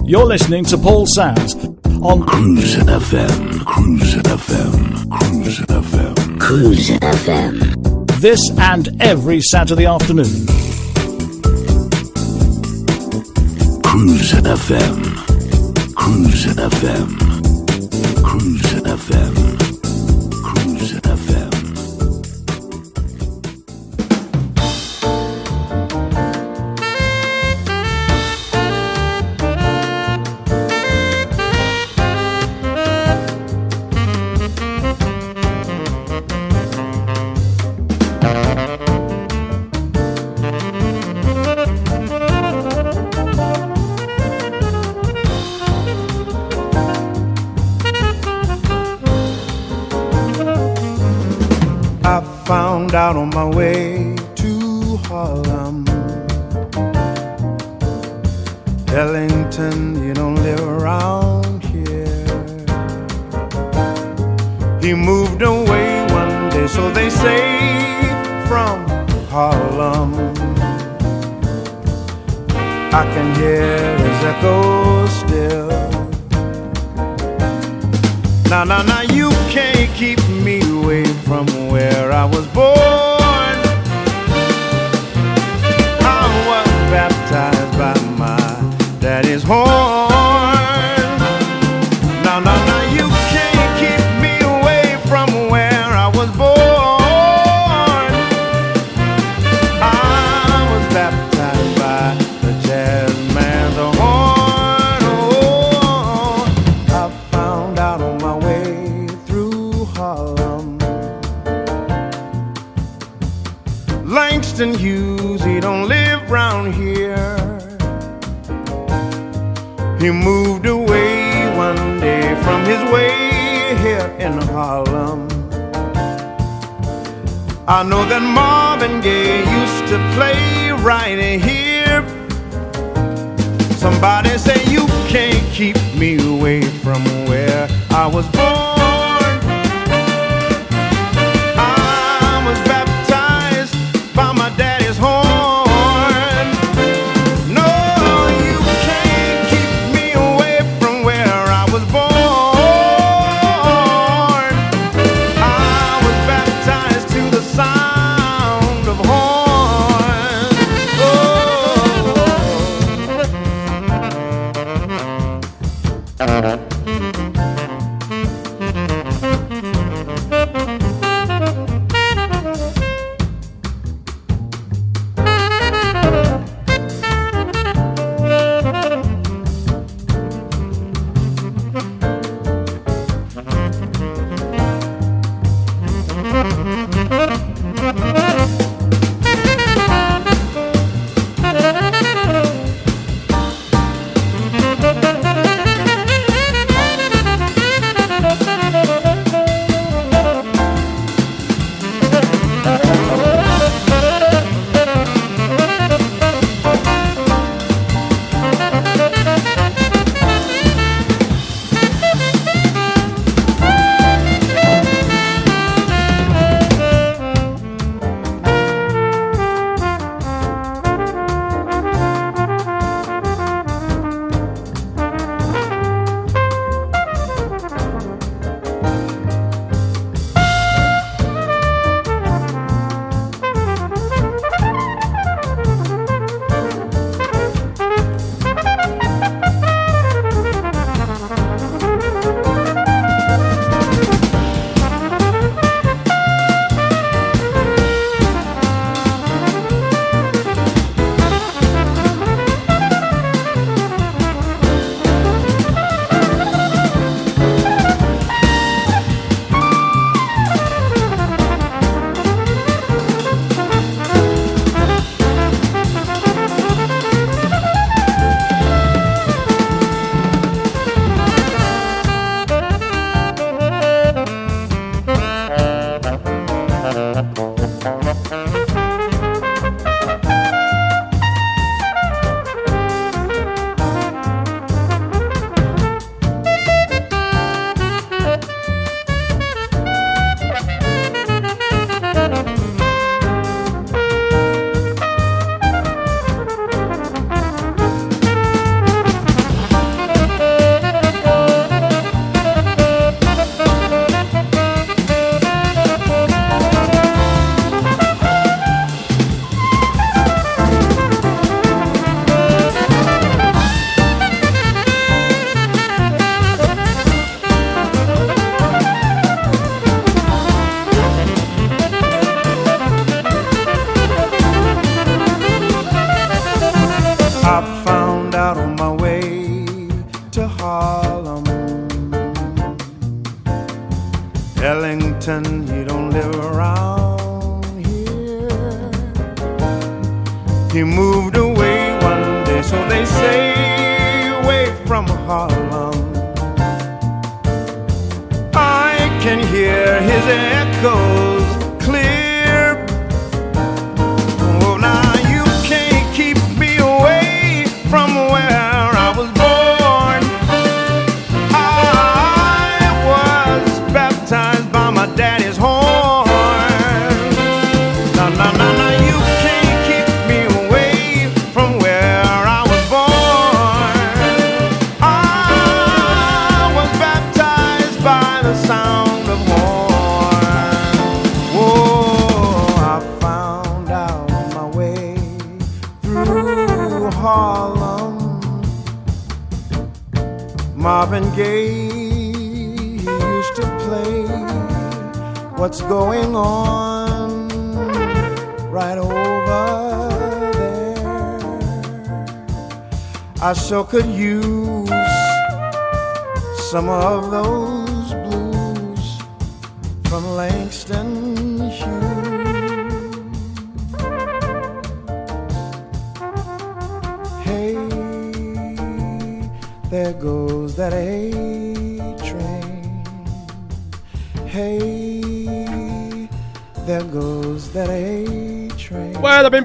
[0.05, 1.55] You're listening to Paul Sams
[2.03, 7.90] on Cruise FM, Cruise FM, Cruise FM, Cruise FM.
[8.21, 10.25] This and every Saturday afternoon.
[13.81, 15.15] Cruise FM,
[15.95, 17.17] Cruise FM,
[18.23, 19.40] Cruise FM,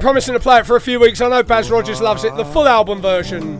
[0.06, 1.20] promising to play it for a few weeks.
[1.20, 2.32] I know Baz Rogers loves it.
[2.36, 3.56] The full album version.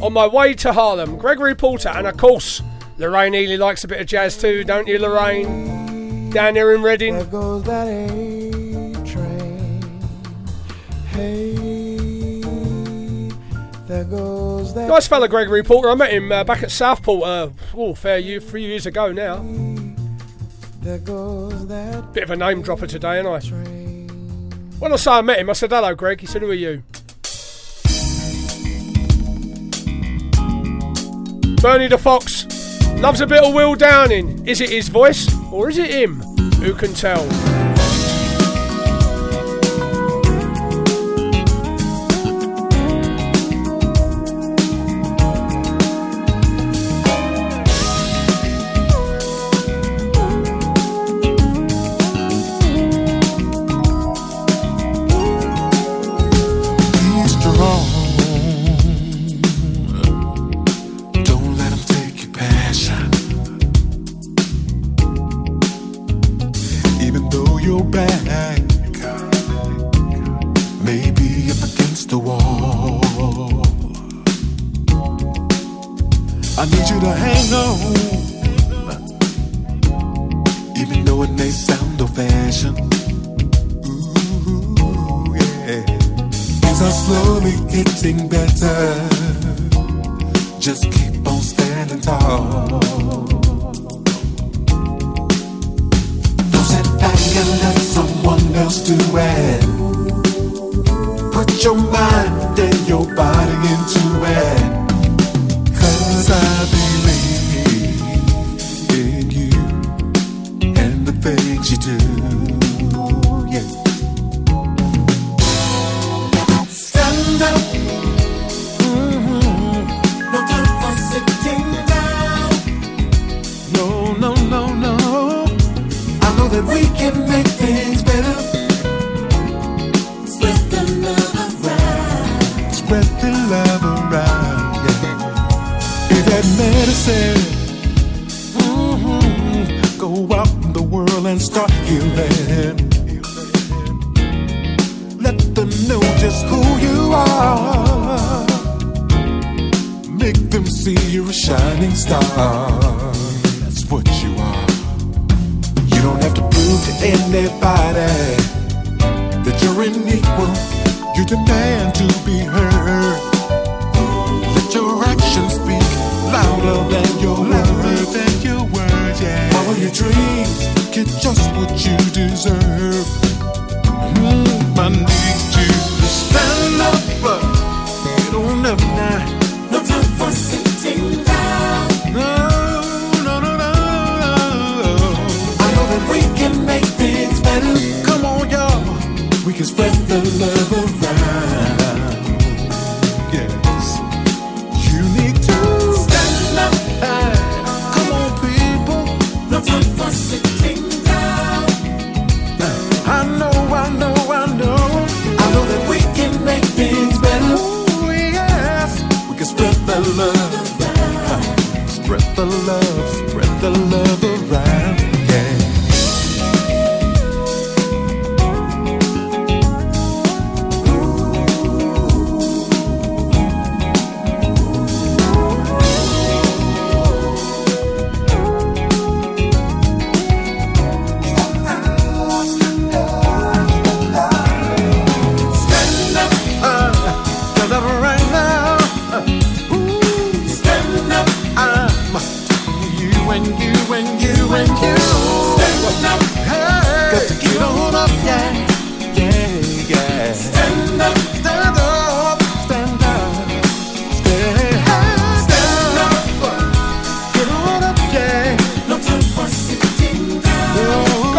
[0.00, 2.62] On my way to Harlem, Gregory Porter, and of course,
[2.98, 6.30] Lorraine Ely likes a bit of jazz too, don't you, Lorraine?
[6.30, 7.14] Down here in Reading.
[7.14, 9.82] There goes that A train.
[11.08, 11.56] Hey,
[13.88, 14.86] there goes that.
[14.86, 15.90] Nice fella, Gregory Porter.
[15.90, 17.24] I met him uh, back at Southport.
[17.24, 19.44] Uh, oh, fair year, three years ago now.
[20.80, 22.12] There goes that.
[22.12, 23.40] Bit of a name dropper today, ain't I?
[24.90, 26.20] When I say I met him, I said, hello, Greg.
[26.20, 26.82] He said, who are you?
[31.62, 32.44] Bernie the Fox
[33.00, 34.44] loves a bit of Will Downing.
[34.48, 36.16] Is it his voice or is it him?
[36.56, 37.22] Who can tell?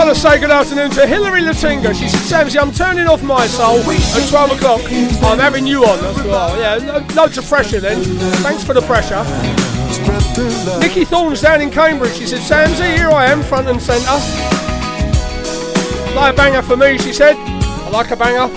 [0.05, 1.93] got to say good afternoon to Hilary Latinga.
[1.93, 4.81] She said, Samsy, I'm turning off my soul at 12 o'clock.
[5.21, 6.59] I'm having you on as well.
[6.59, 8.03] Yeah, loads of pressure then.
[8.41, 9.23] Thanks for the pressure.
[10.79, 12.13] Nikki Thorne's down in Cambridge.
[12.13, 14.09] She said, Samsy, here I am, front and centre.
[16.15, 17.35] Like a banger for me, she said.
[17.37, 18.51] I like a banger.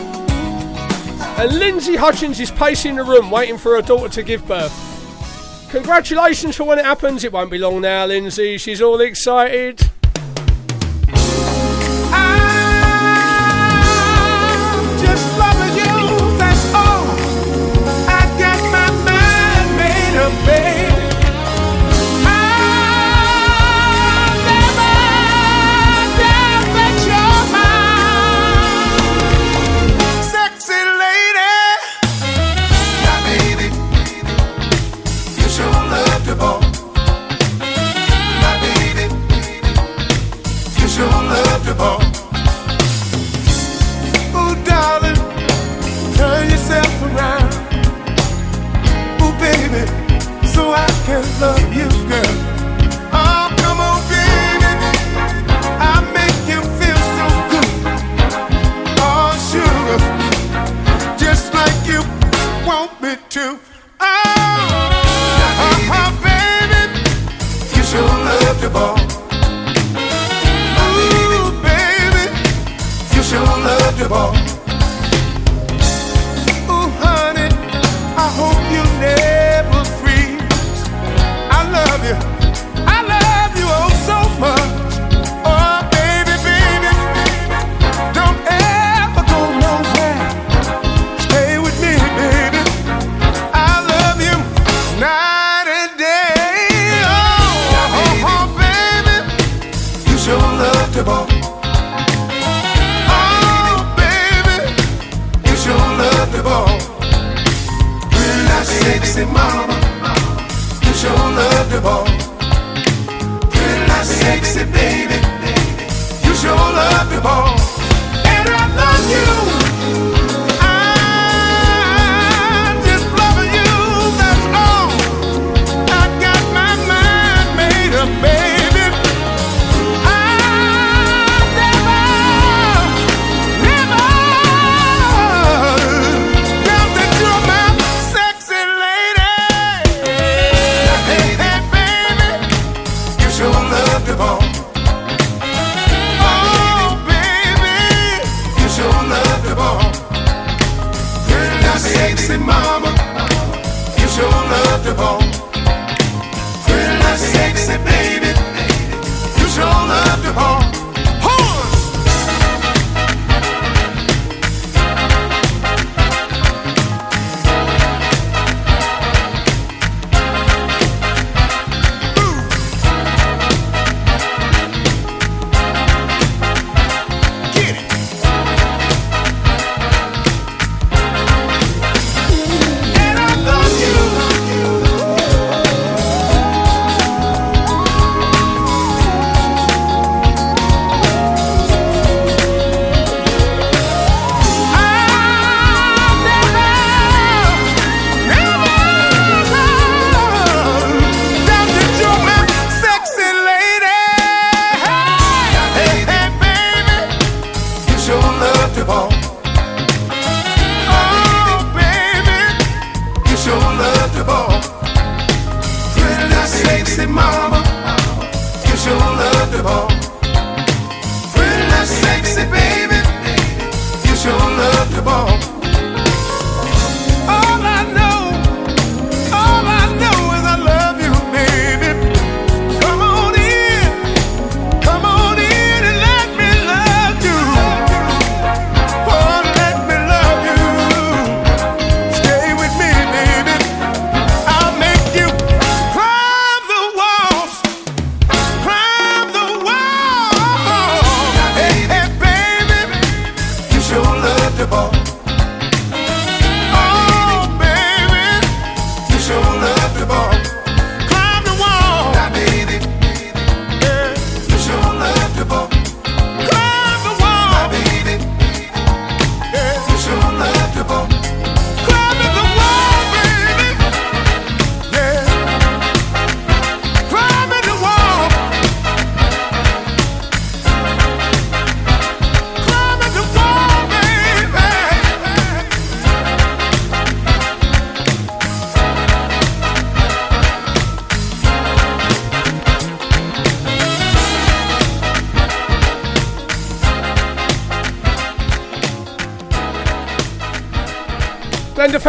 [1.38, 4.72] And Lindsay Hutchins is pacing the room, waiting for her daughter to give birth.
[5.70, 7.22] Congratulations for when it happens.
[7.22, 8.56] It won't be long now, Lindsay.
[8.56, 9.90] She's all excited.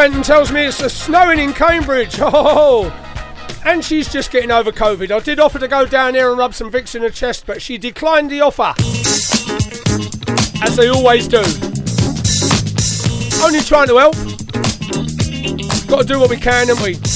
[0.06, 2.20] Linda tells me it's snowing in Cambridge.
[2.22, 2.94] Oh,
[3.66, 5.10] and she's just getting over COVID.
[5.10, 7.60] I did offer to go down there and rub some Vicks in her chest, but
[7.60, 8.76] she declined the offer.
[10.64, 11.42] As they always do.
[13.44, 14.16] Only trying to help.
[15.88, 17.15] Got to do what we can, haven't we?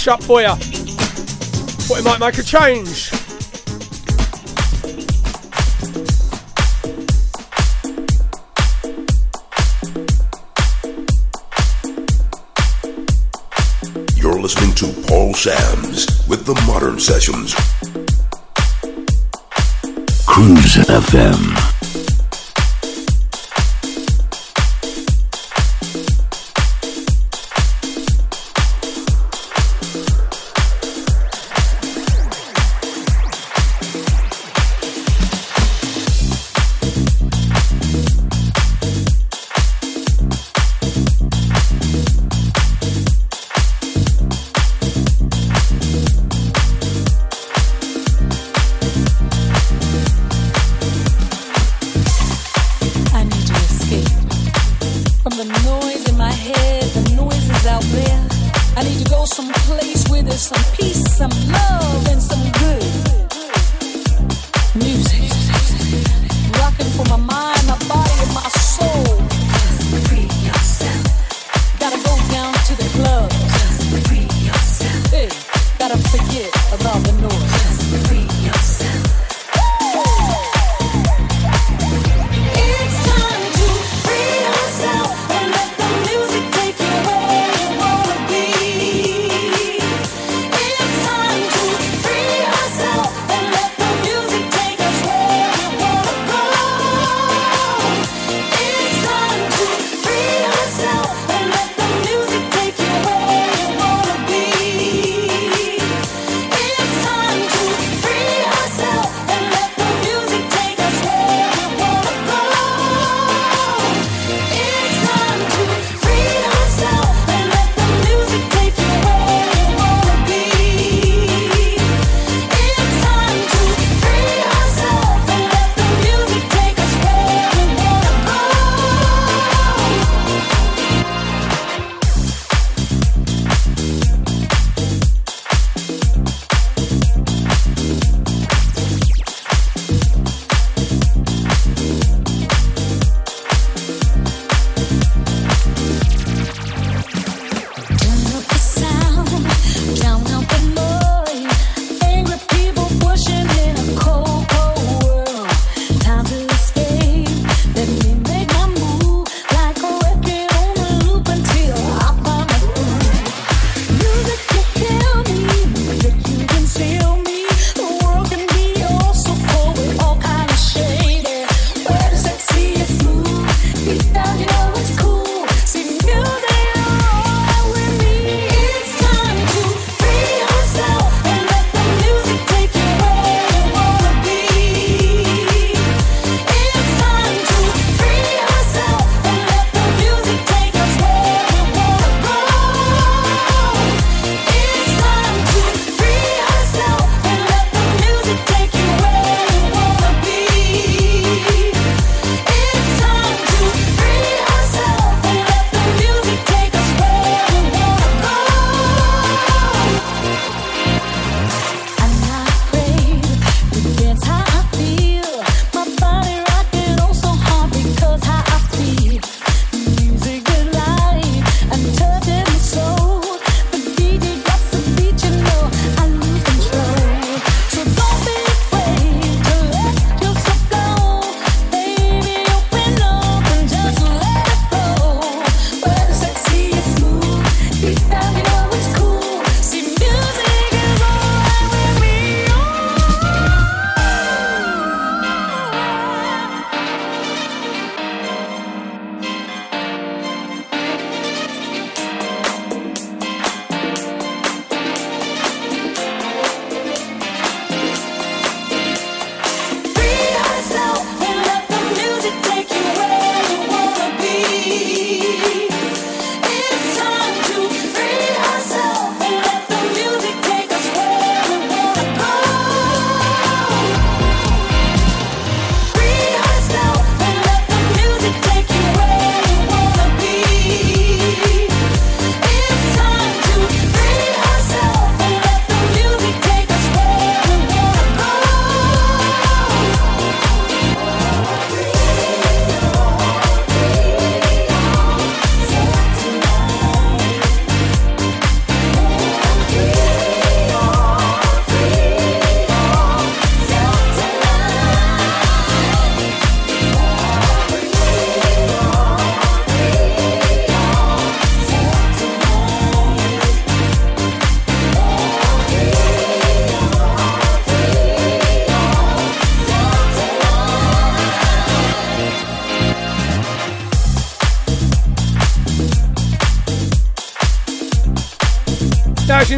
[0.00, 0.54] Cheeky mashup for you.
[1.86, 3.10] Thought it might make a change.
[14.16, 17.54] You're listening to Paul Sams with the Modern Sessions.
[20.26, 21.59] Cruise FM.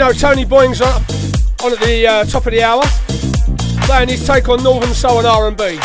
[0.03, 1.01] know Tony Boying's up
[1.62, 2.83] on at the uh, top of the hour,
[3.87, 5.79] playing his take on Northern Soul and R&B.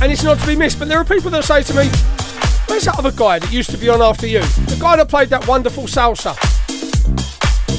[0.00, 1.88] And it's not to be missed, but there are people that say to me,
[2.68, 4.38] where's that other guy that used to be on after you?
[4.38, 6.36] The guy that played that wonderful salsa.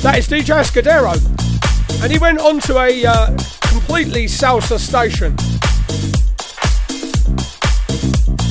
[0.01, 1.15] That is DJ Escudero.
[2.03, 3.27] And he went on to a uh,
[3.61, 5.37] completely salsa station.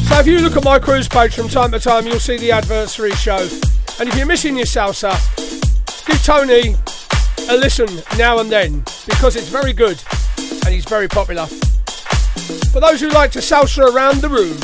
[0.08, 2.52] So if you look at my cruise page from time to time, you'll see the
[2.52, 3.46] adversary show.
[4.00, 5.12] And if you're missing your salsa,
[6.22, 6.76] Tony
[7.48, 10.00] a listen now and then because it's very good
[10.64, 11.46] and he's very popular.
[11.46, 14.56] For those who like to salsa around the room,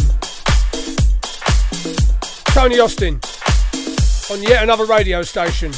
[2.55, 3.20] Tony Austin
[4.30, 5.72] on yet another radio station.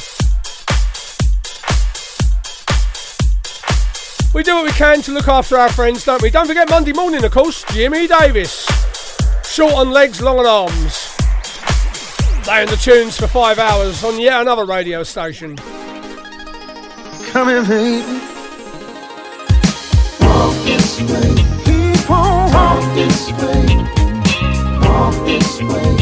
[4.34, 6.28] We do what we can to look after our friends, don't we?
[6.28, 8.66] Don't forget Monday morning, of course, Jimmy Davis.
[9.44, 10.99] Short on legs, long on arms.
[12.50, 15.54] Playing the tunes for five hours on yet another radio station.
[15.54, 18.02] Come here, baby.
[20.20, 21.34] Walk this way.
[21.64, 23.76] Keep on walk this way.
[24.82, 25.99] Walk this way.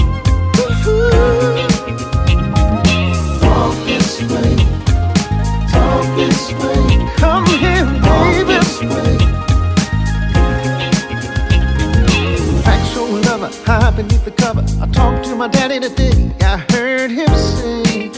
[13.98, 14.64] Beneath the cover.
[14.80, 16.30] I talked to my daddy today.
[16.40, 18.10] I heard him say.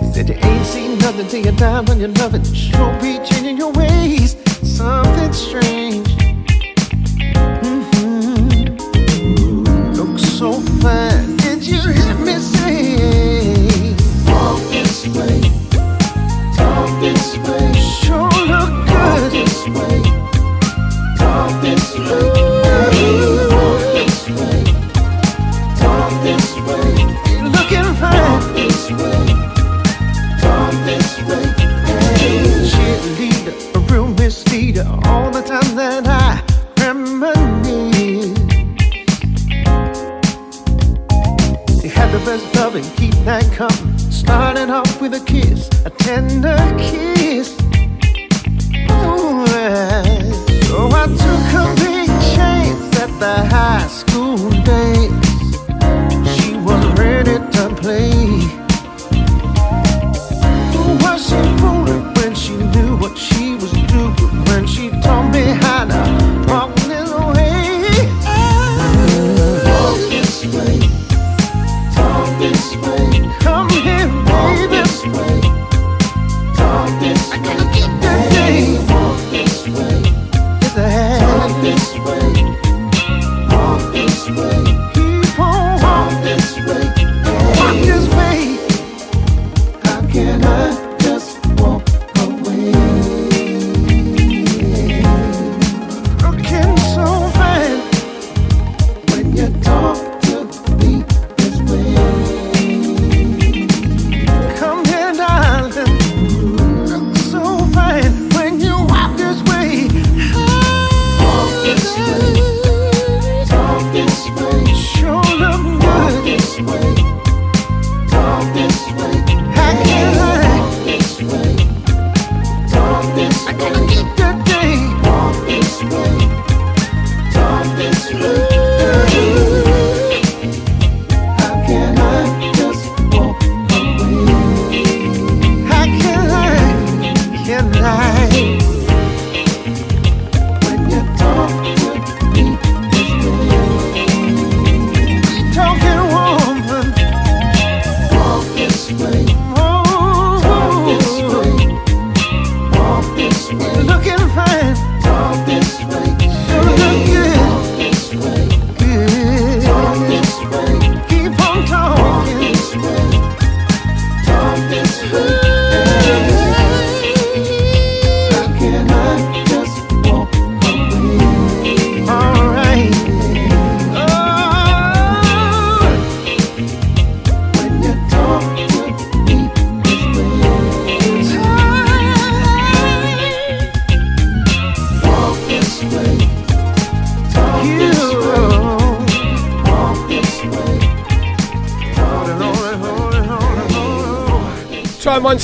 [0.00, 2.44] He said you ain't seen nothing till you die when on your loving.
[2.52, 3.11] Sure be
[41.92, 43.98] had the best loving, keep that coming.
[43.98, 47.56] Started off with a kiss, a tender kiss.
[48.90, 50.02] Ooh, yeah.
[50.68, 55.21] So I took a big chance at the high school days.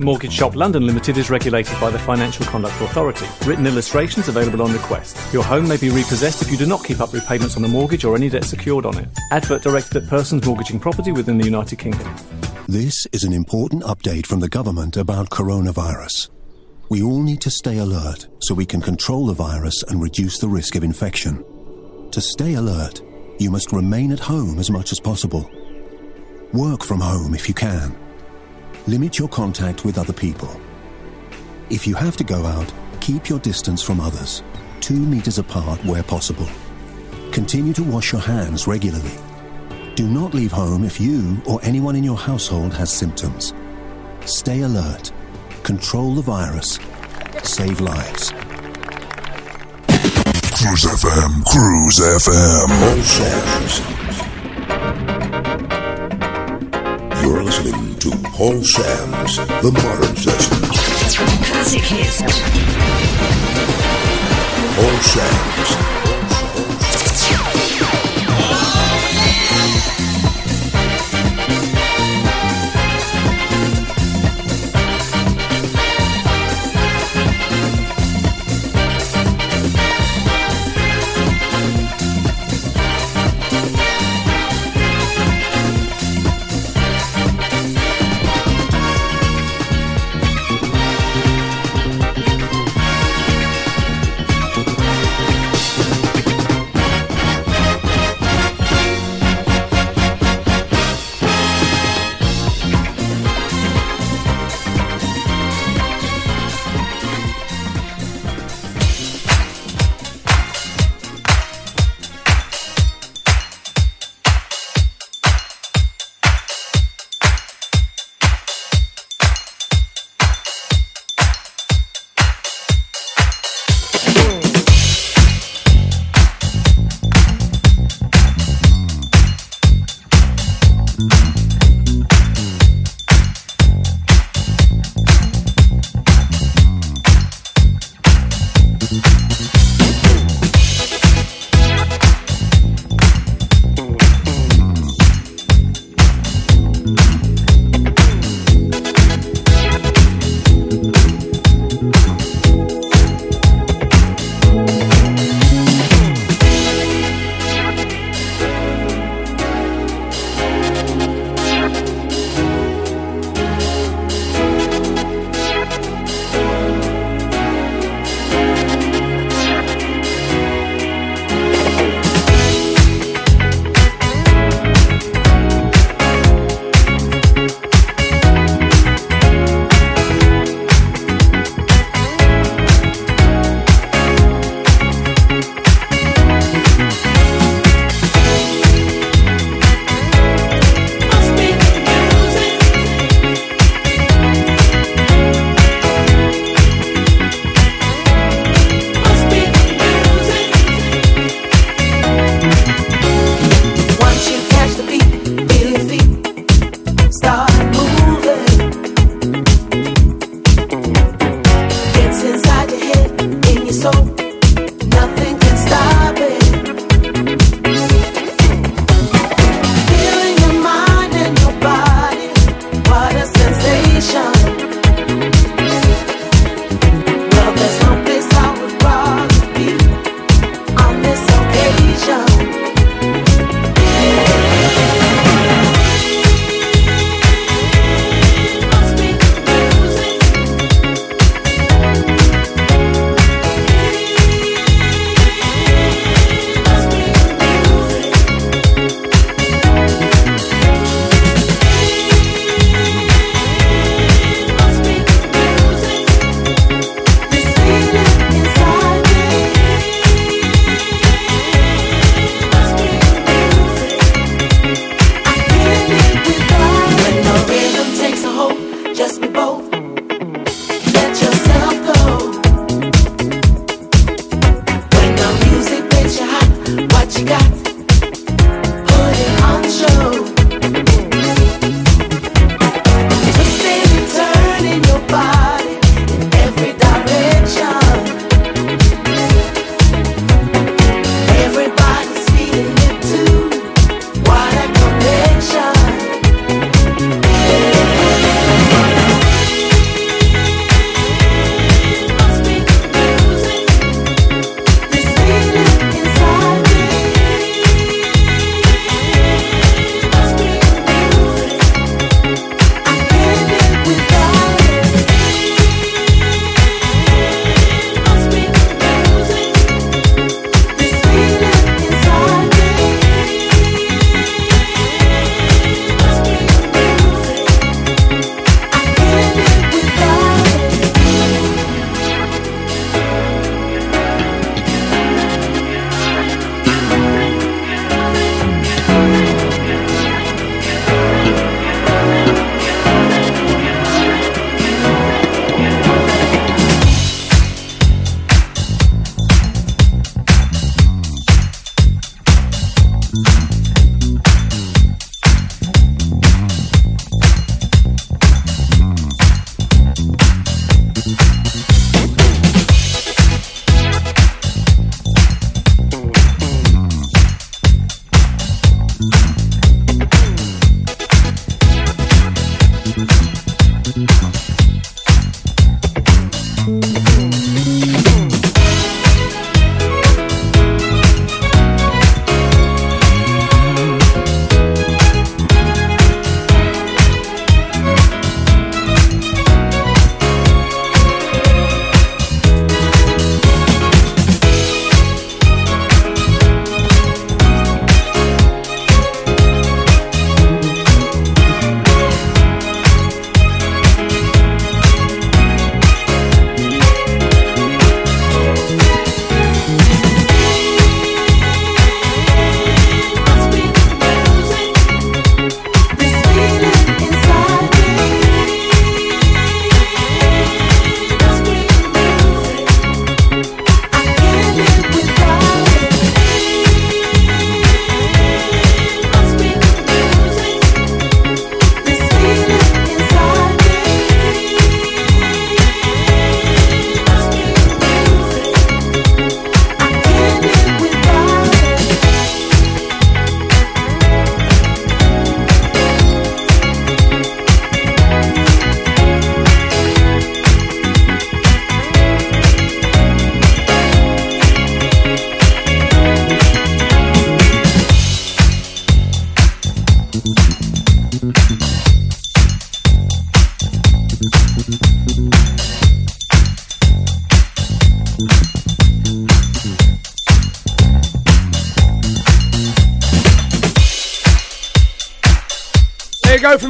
[0.00, 3.26] Mortgage Shop London Limited is regulated by the Financial Conduct Authority.
[3.46, 5.16] Written illustrations available on request.
[5.32, 8.04] Your home may be repossessed if you do not keep up repayments on the mortgage
[8.04, 9.08] or any debt secured on it.
[9.30, 12.12] Advert directed at persons mortgaging property within the United Kingdom.
[12.66, 16.30] This is an important update from the government about coronavirus.
[16.88, 20.48] We all need to stay alert so we can control the virus and reduce the
[20.48, 21.44] risk of infection.
[22.10, 23.00] To stay alert,
[23.38, 25.48] you must remain at home as much as possible.
[26.52, 28.03] Work from home if you can.
[28.86, 30.60] Limit your contact with other people.
[31.70, 34.42] If you have to go out, keep your distance from others,
[34.80, 36.46] two meters apart where possible.
[37.32, 39.16] Continue to wash your hands regularly.
[39.94, 43.54] Do not leave home if you or anyone in your household has symptoms.
[44.26, 45.10] Stay alert.
[45.62, 46.78] Control the virus.
[47.42, 48.32] Save lives.
[50.52, 52.68] Cruise FM, Cruise FM.
[52.84, 53.80] All songs.
[57.22, 61.16] You're listening to Paul Sams The Modern Sessions.
[61.46, 62.20] Classic hits.
[64.76, 66.03] Paul Sams.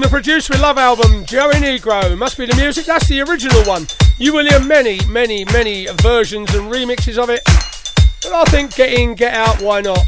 [0.05, 2.17] the Produce with Love album, Joey Negro.
[2.19, 3.87] Must be the music, that's the original one.
[4.19, 7.41] You will hear many, many, many versions and remixes of it.
[8.23, 10.05] But I think Get In, Get Out, why not?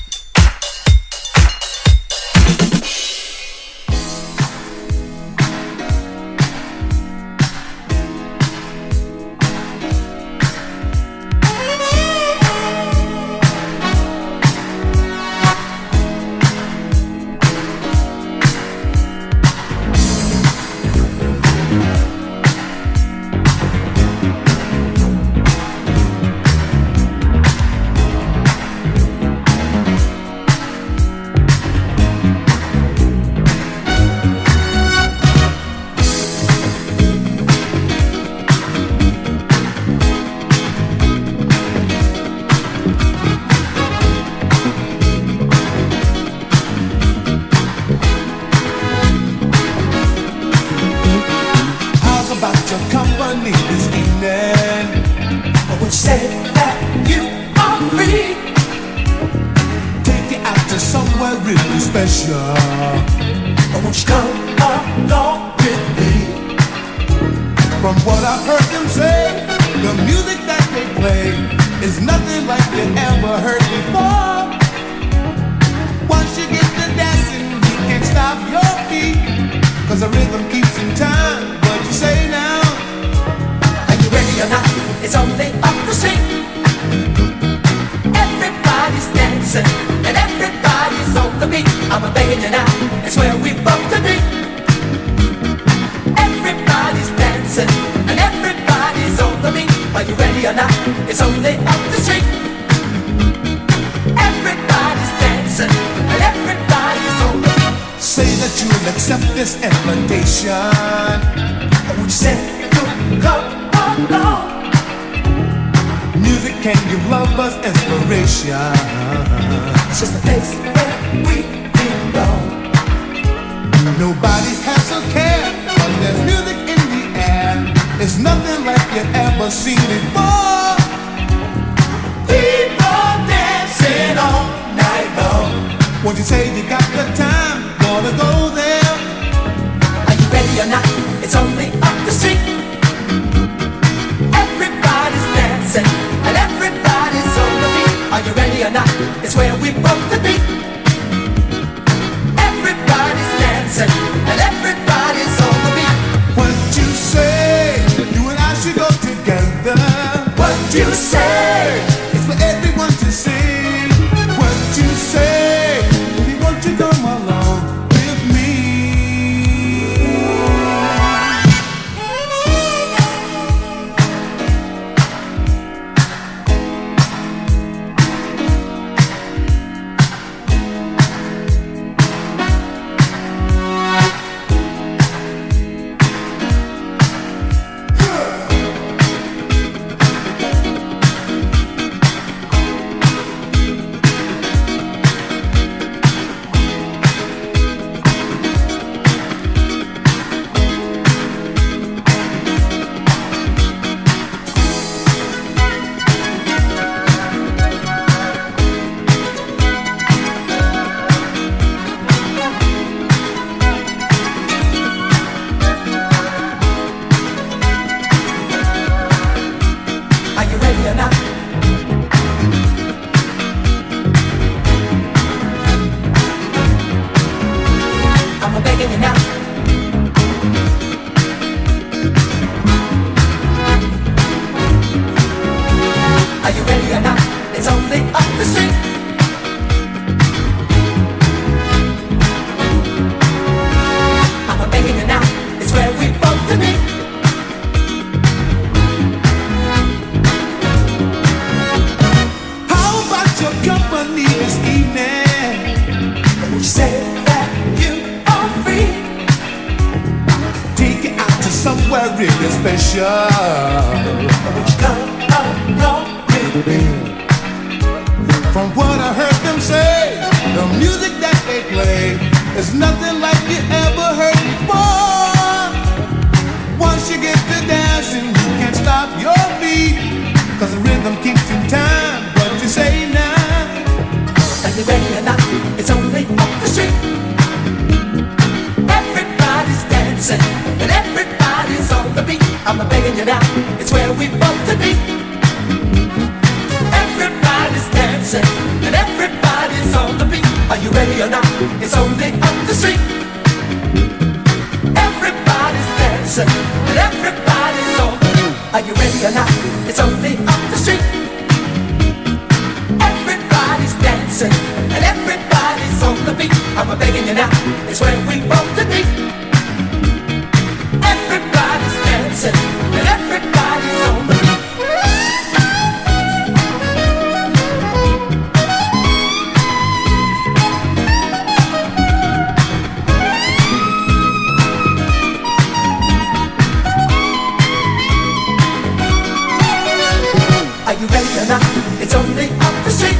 [340.96, 341.60] Are you ready or not?
[342.00, 343.18] It's only up the street.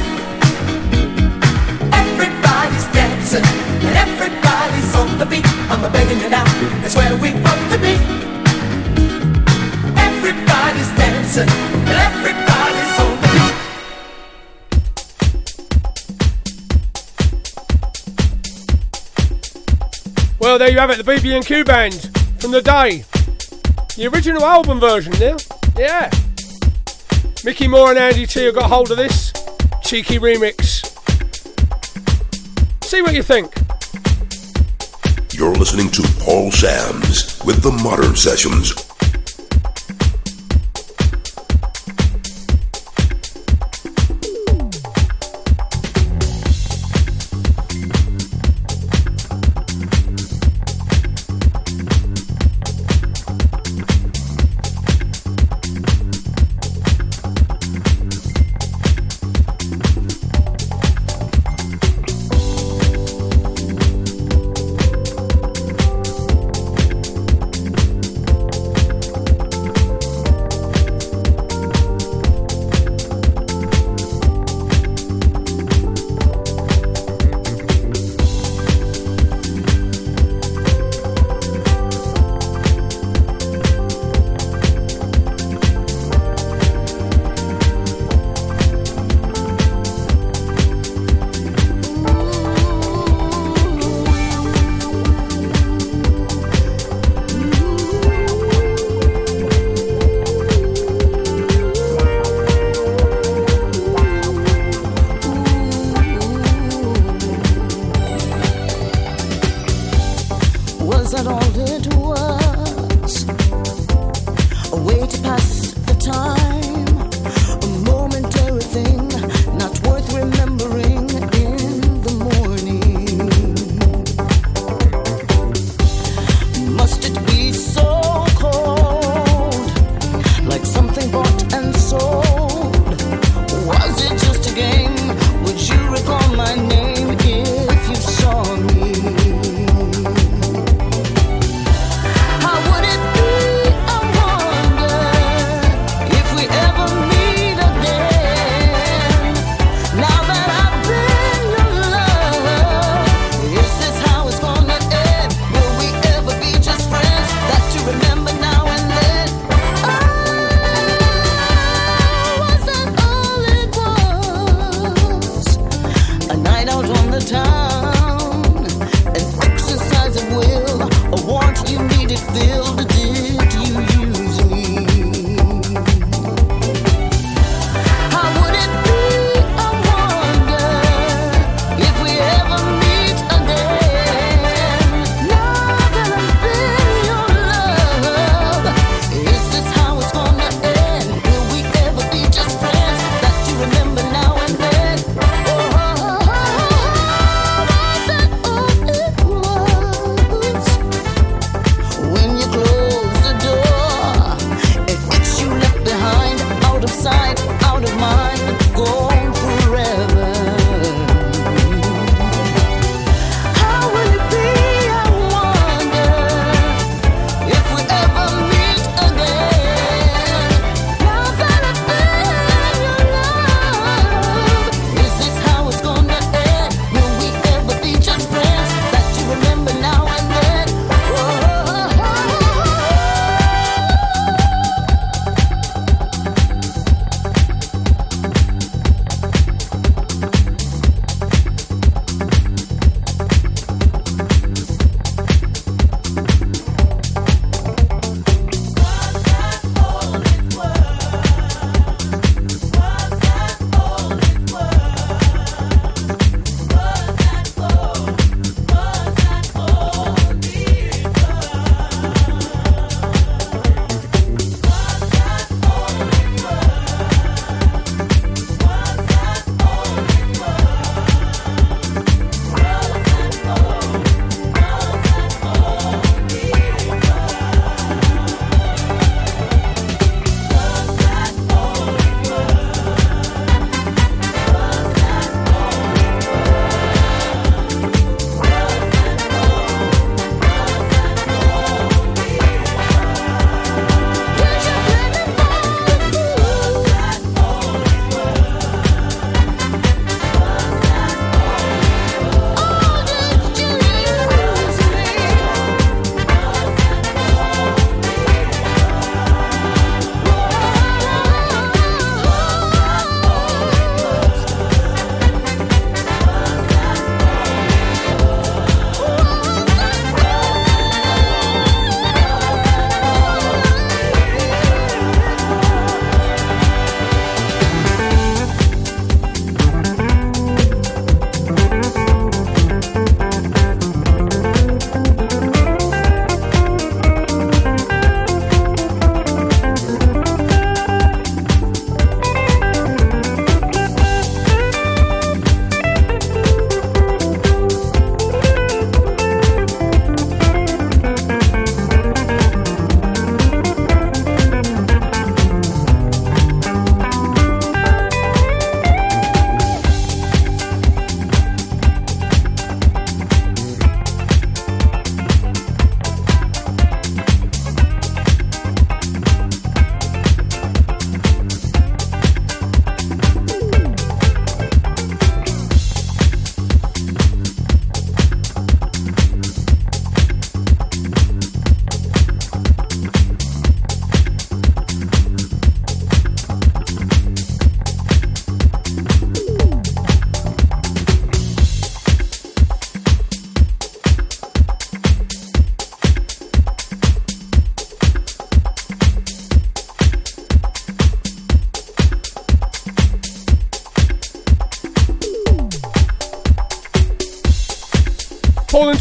[1.93, 3.45] Everybody's dancing
[3.85, 5.45] and everybody's on the beat.
[5.69, 6.43] I'm a begging you now.
[6.81, 7.93] That's where we want to be.
[9.93, 11.47] Everybody's dancing
[11.85, 13.53] and everybody's on the.
[20.39, 23.05] Well, there you have it, the BB&Q band from the day.
[23.95, 25.37] The original album version, yeah?
[25.77, 26.09] Yeah.
[27.47, 29.31] Mickey Moore and Andy T have got hold of this
[29.81, 30.83] cheeky remix.
[32.83, 33.55] See what you think.
[35.31, 38.73] You're listening to Paul Sams with the Modern Sessions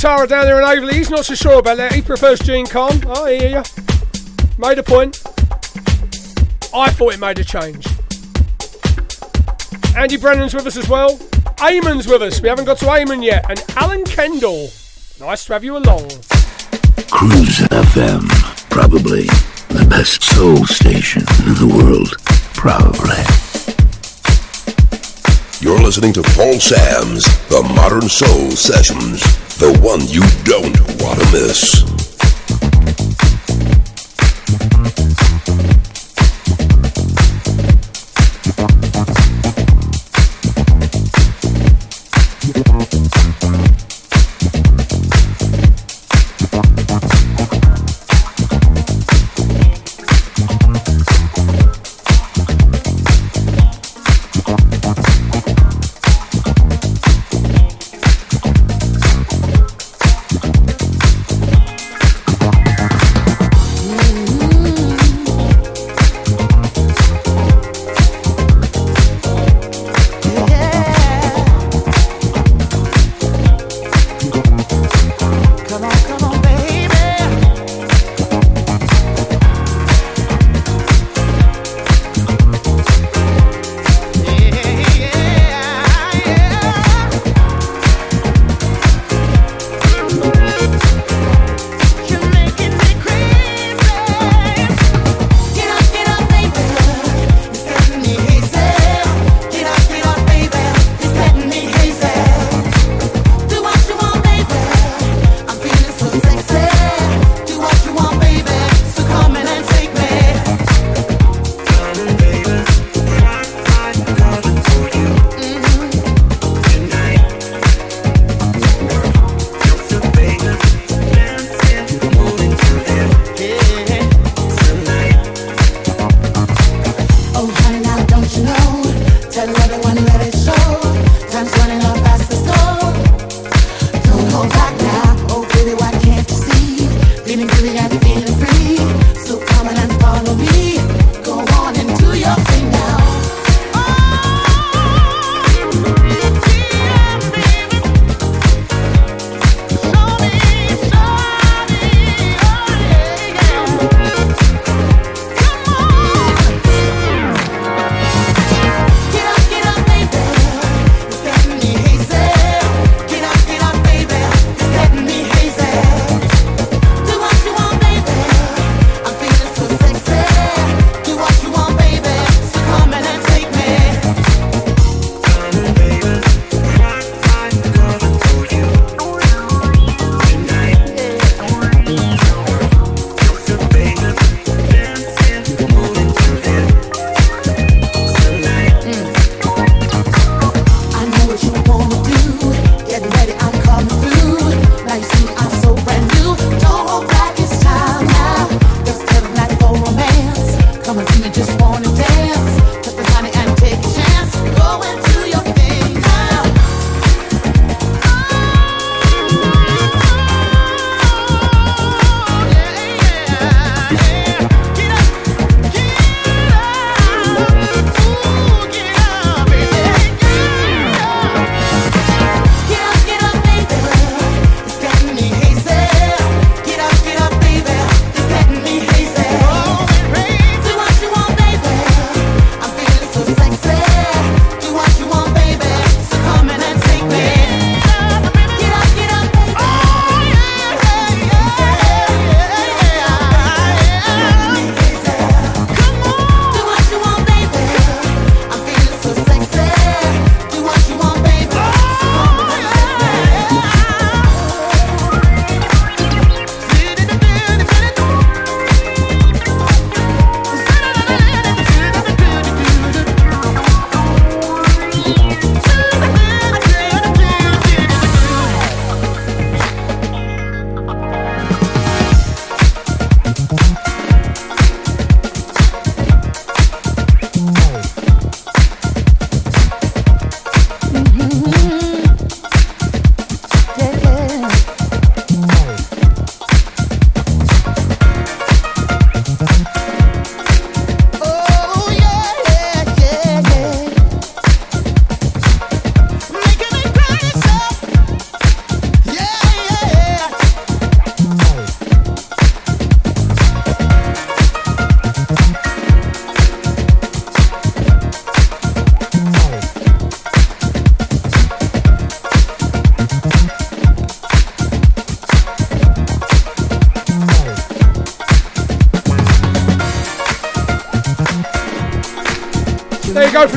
[0.07, 1.93] Tara down there in Averley, he's not so sure about that.
[1.93, 3.03] He prefers Gene Khan.
[3.09, 3.65] Oh, I hear ya.
[4.57, 5.21] Made a point.
[6.73, 7.85] I thought it made a change.
[9.97, 11.17] Andy Brennan's with us as well.
[11.59, 12.41] Eamon's with us.
[12.41, 13.47] We haven't got to Eamon yet.
[13.51, 14.69] And Alan Kendall.
[15.19, 16.09] Nice to have you along.
[17.11, 18.29] Cruise FM.
[18.71, 19.23] Probably
[19.71, 22.15] the best soul station in the world.
[22.55, 23.25] Probably.
[25.61, 29.21] You're listening to Paul Sams The Modern Soul Sessions,
[29.59, 31.96] the one you don't want to miss.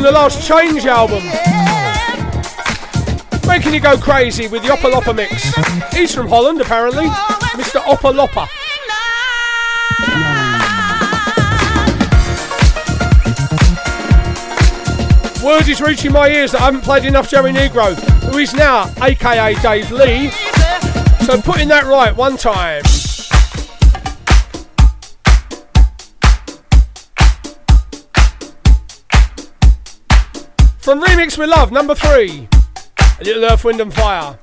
[0.09, 1.23] The last Change album.
[3.47, 5.53] Making you go crazy with the Opolopo mix.
[5.95, 7.05] He's from Holland, apparently.
[7.53, 7.79] Mr.
[7.81, 8.47] Opolopo.
[15.45, 17.93] Word is reaching my ears that I haven't played enough Joey Negro,
[18.31, 20.31] who is now aka Dave Lee.
[21.23, 22.81] So putting that right one time.
[30.90, 32.48] From Remix with Love, number three.
[33.19, 34.40] A little Earth, Wind and Fire.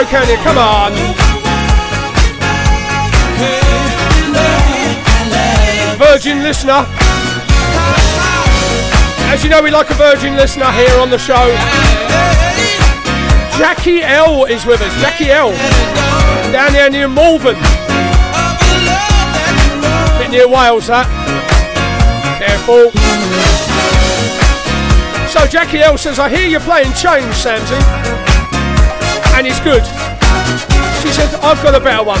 [0.00, 0.36] Jerry can you?
[0.44, 0.92] Come on.
[5.98, 6.86] Virgin listener.
[9.28, 11.34] As you know, we like a virgin listener here on the show.
[13.58, 15.00] Jackie L is with us.
[15.02, 15.50] Jackie L.
[16.50, 17.56] Down there near Malvern.
[20.18, 21.06] Bit near Wales, that.
[22.38, 22.90] Careful.
[25.28, 28.29] So Jackie L says, I hear you're playing Change, Samsy.
[29.40, 29.82] And it's good.
[31.00, 32.20] She says, I've got a better one.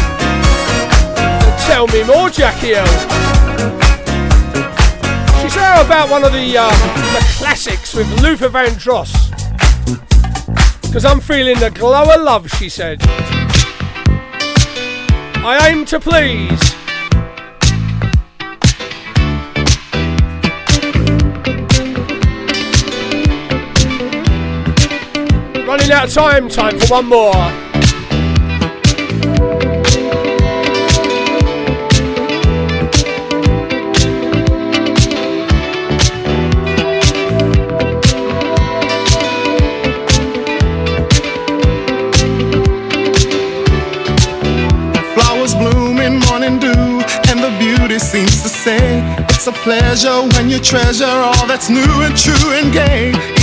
[1.66, 2.86] Tell me more, Jackie L.
[5.42, 6.70] She said, how about one of the, uh,
[7.12, 9.12] the classics with Luther Vandross?
[10.80, 13.02] Because I'm feeling the glow of love, she said.
[15.42, 16.79] I aim to please.
[25.90, 27.32] Running out of time, time for one more.
[45.14, 45.90] Flowers bloom
[46.30, 51.46] morning dew, and the beauty seems to say it's a pleasure when you treasure all
[51.48, 53.39] that's new and true and gay.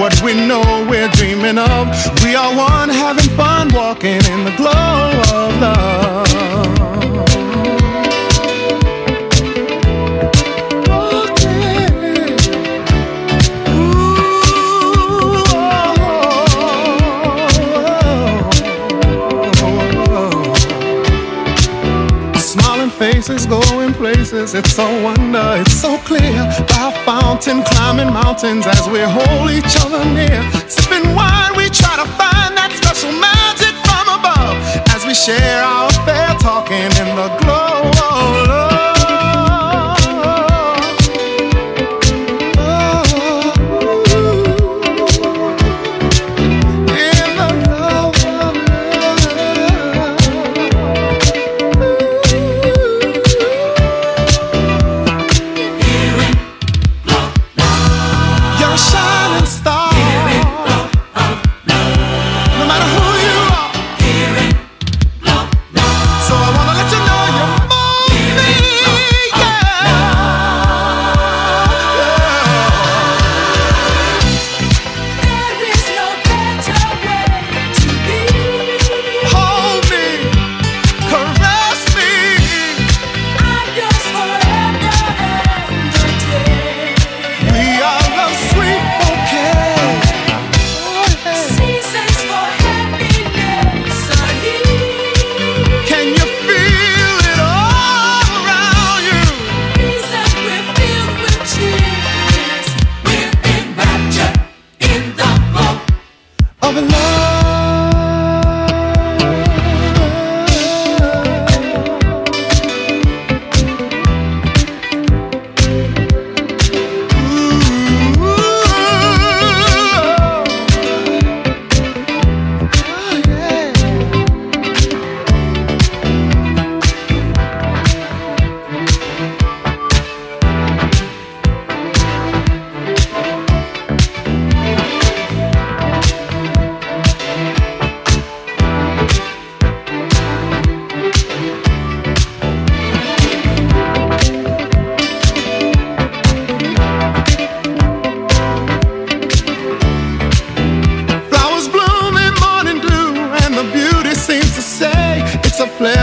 [0.00, 1.86] What we know we're dreaming of.
[2.24, 6.26] We are one, having fun, walking in the glow of love.
[22.36, 26.29] Smiling faces going places, it's so wonder, it's so clear.
[26.80, 30.40] A fountain, climbing mountains as we hold each other near.
[30.66, 34.56] Sipping wine, we try to find that special magic from above
[34.96, 36.88] as we share our affair, talking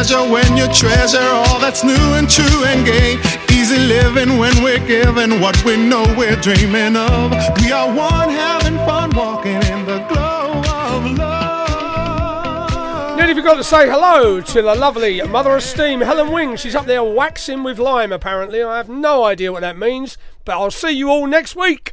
[0.07, 3.19] pleasure when you treasure all that's new and true and gay.
[3.51, 7.31] Easy living when we're giving what we know we're dreaming of.
[7.61, 13.17] We are one, having fun, walking in the glow of love.
[13.17, 16.55] Nearly forgot to say hello to the lovely Mother of Steam, Helen Wing.
[16.55, 18.63] She's up there waxing with lime, apparently.
[18.63, 21.91] I have no idea what that means, but I'll see you all next week.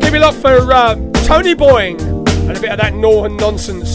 [0.00, 2.19] Give it up for uh, Tony Boying
[2.50, 3.94] and a bit of that Northern nonsense.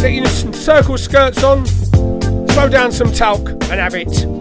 [0.00, 4.39] Get you some circle skirts on, throw down some talc, and have it.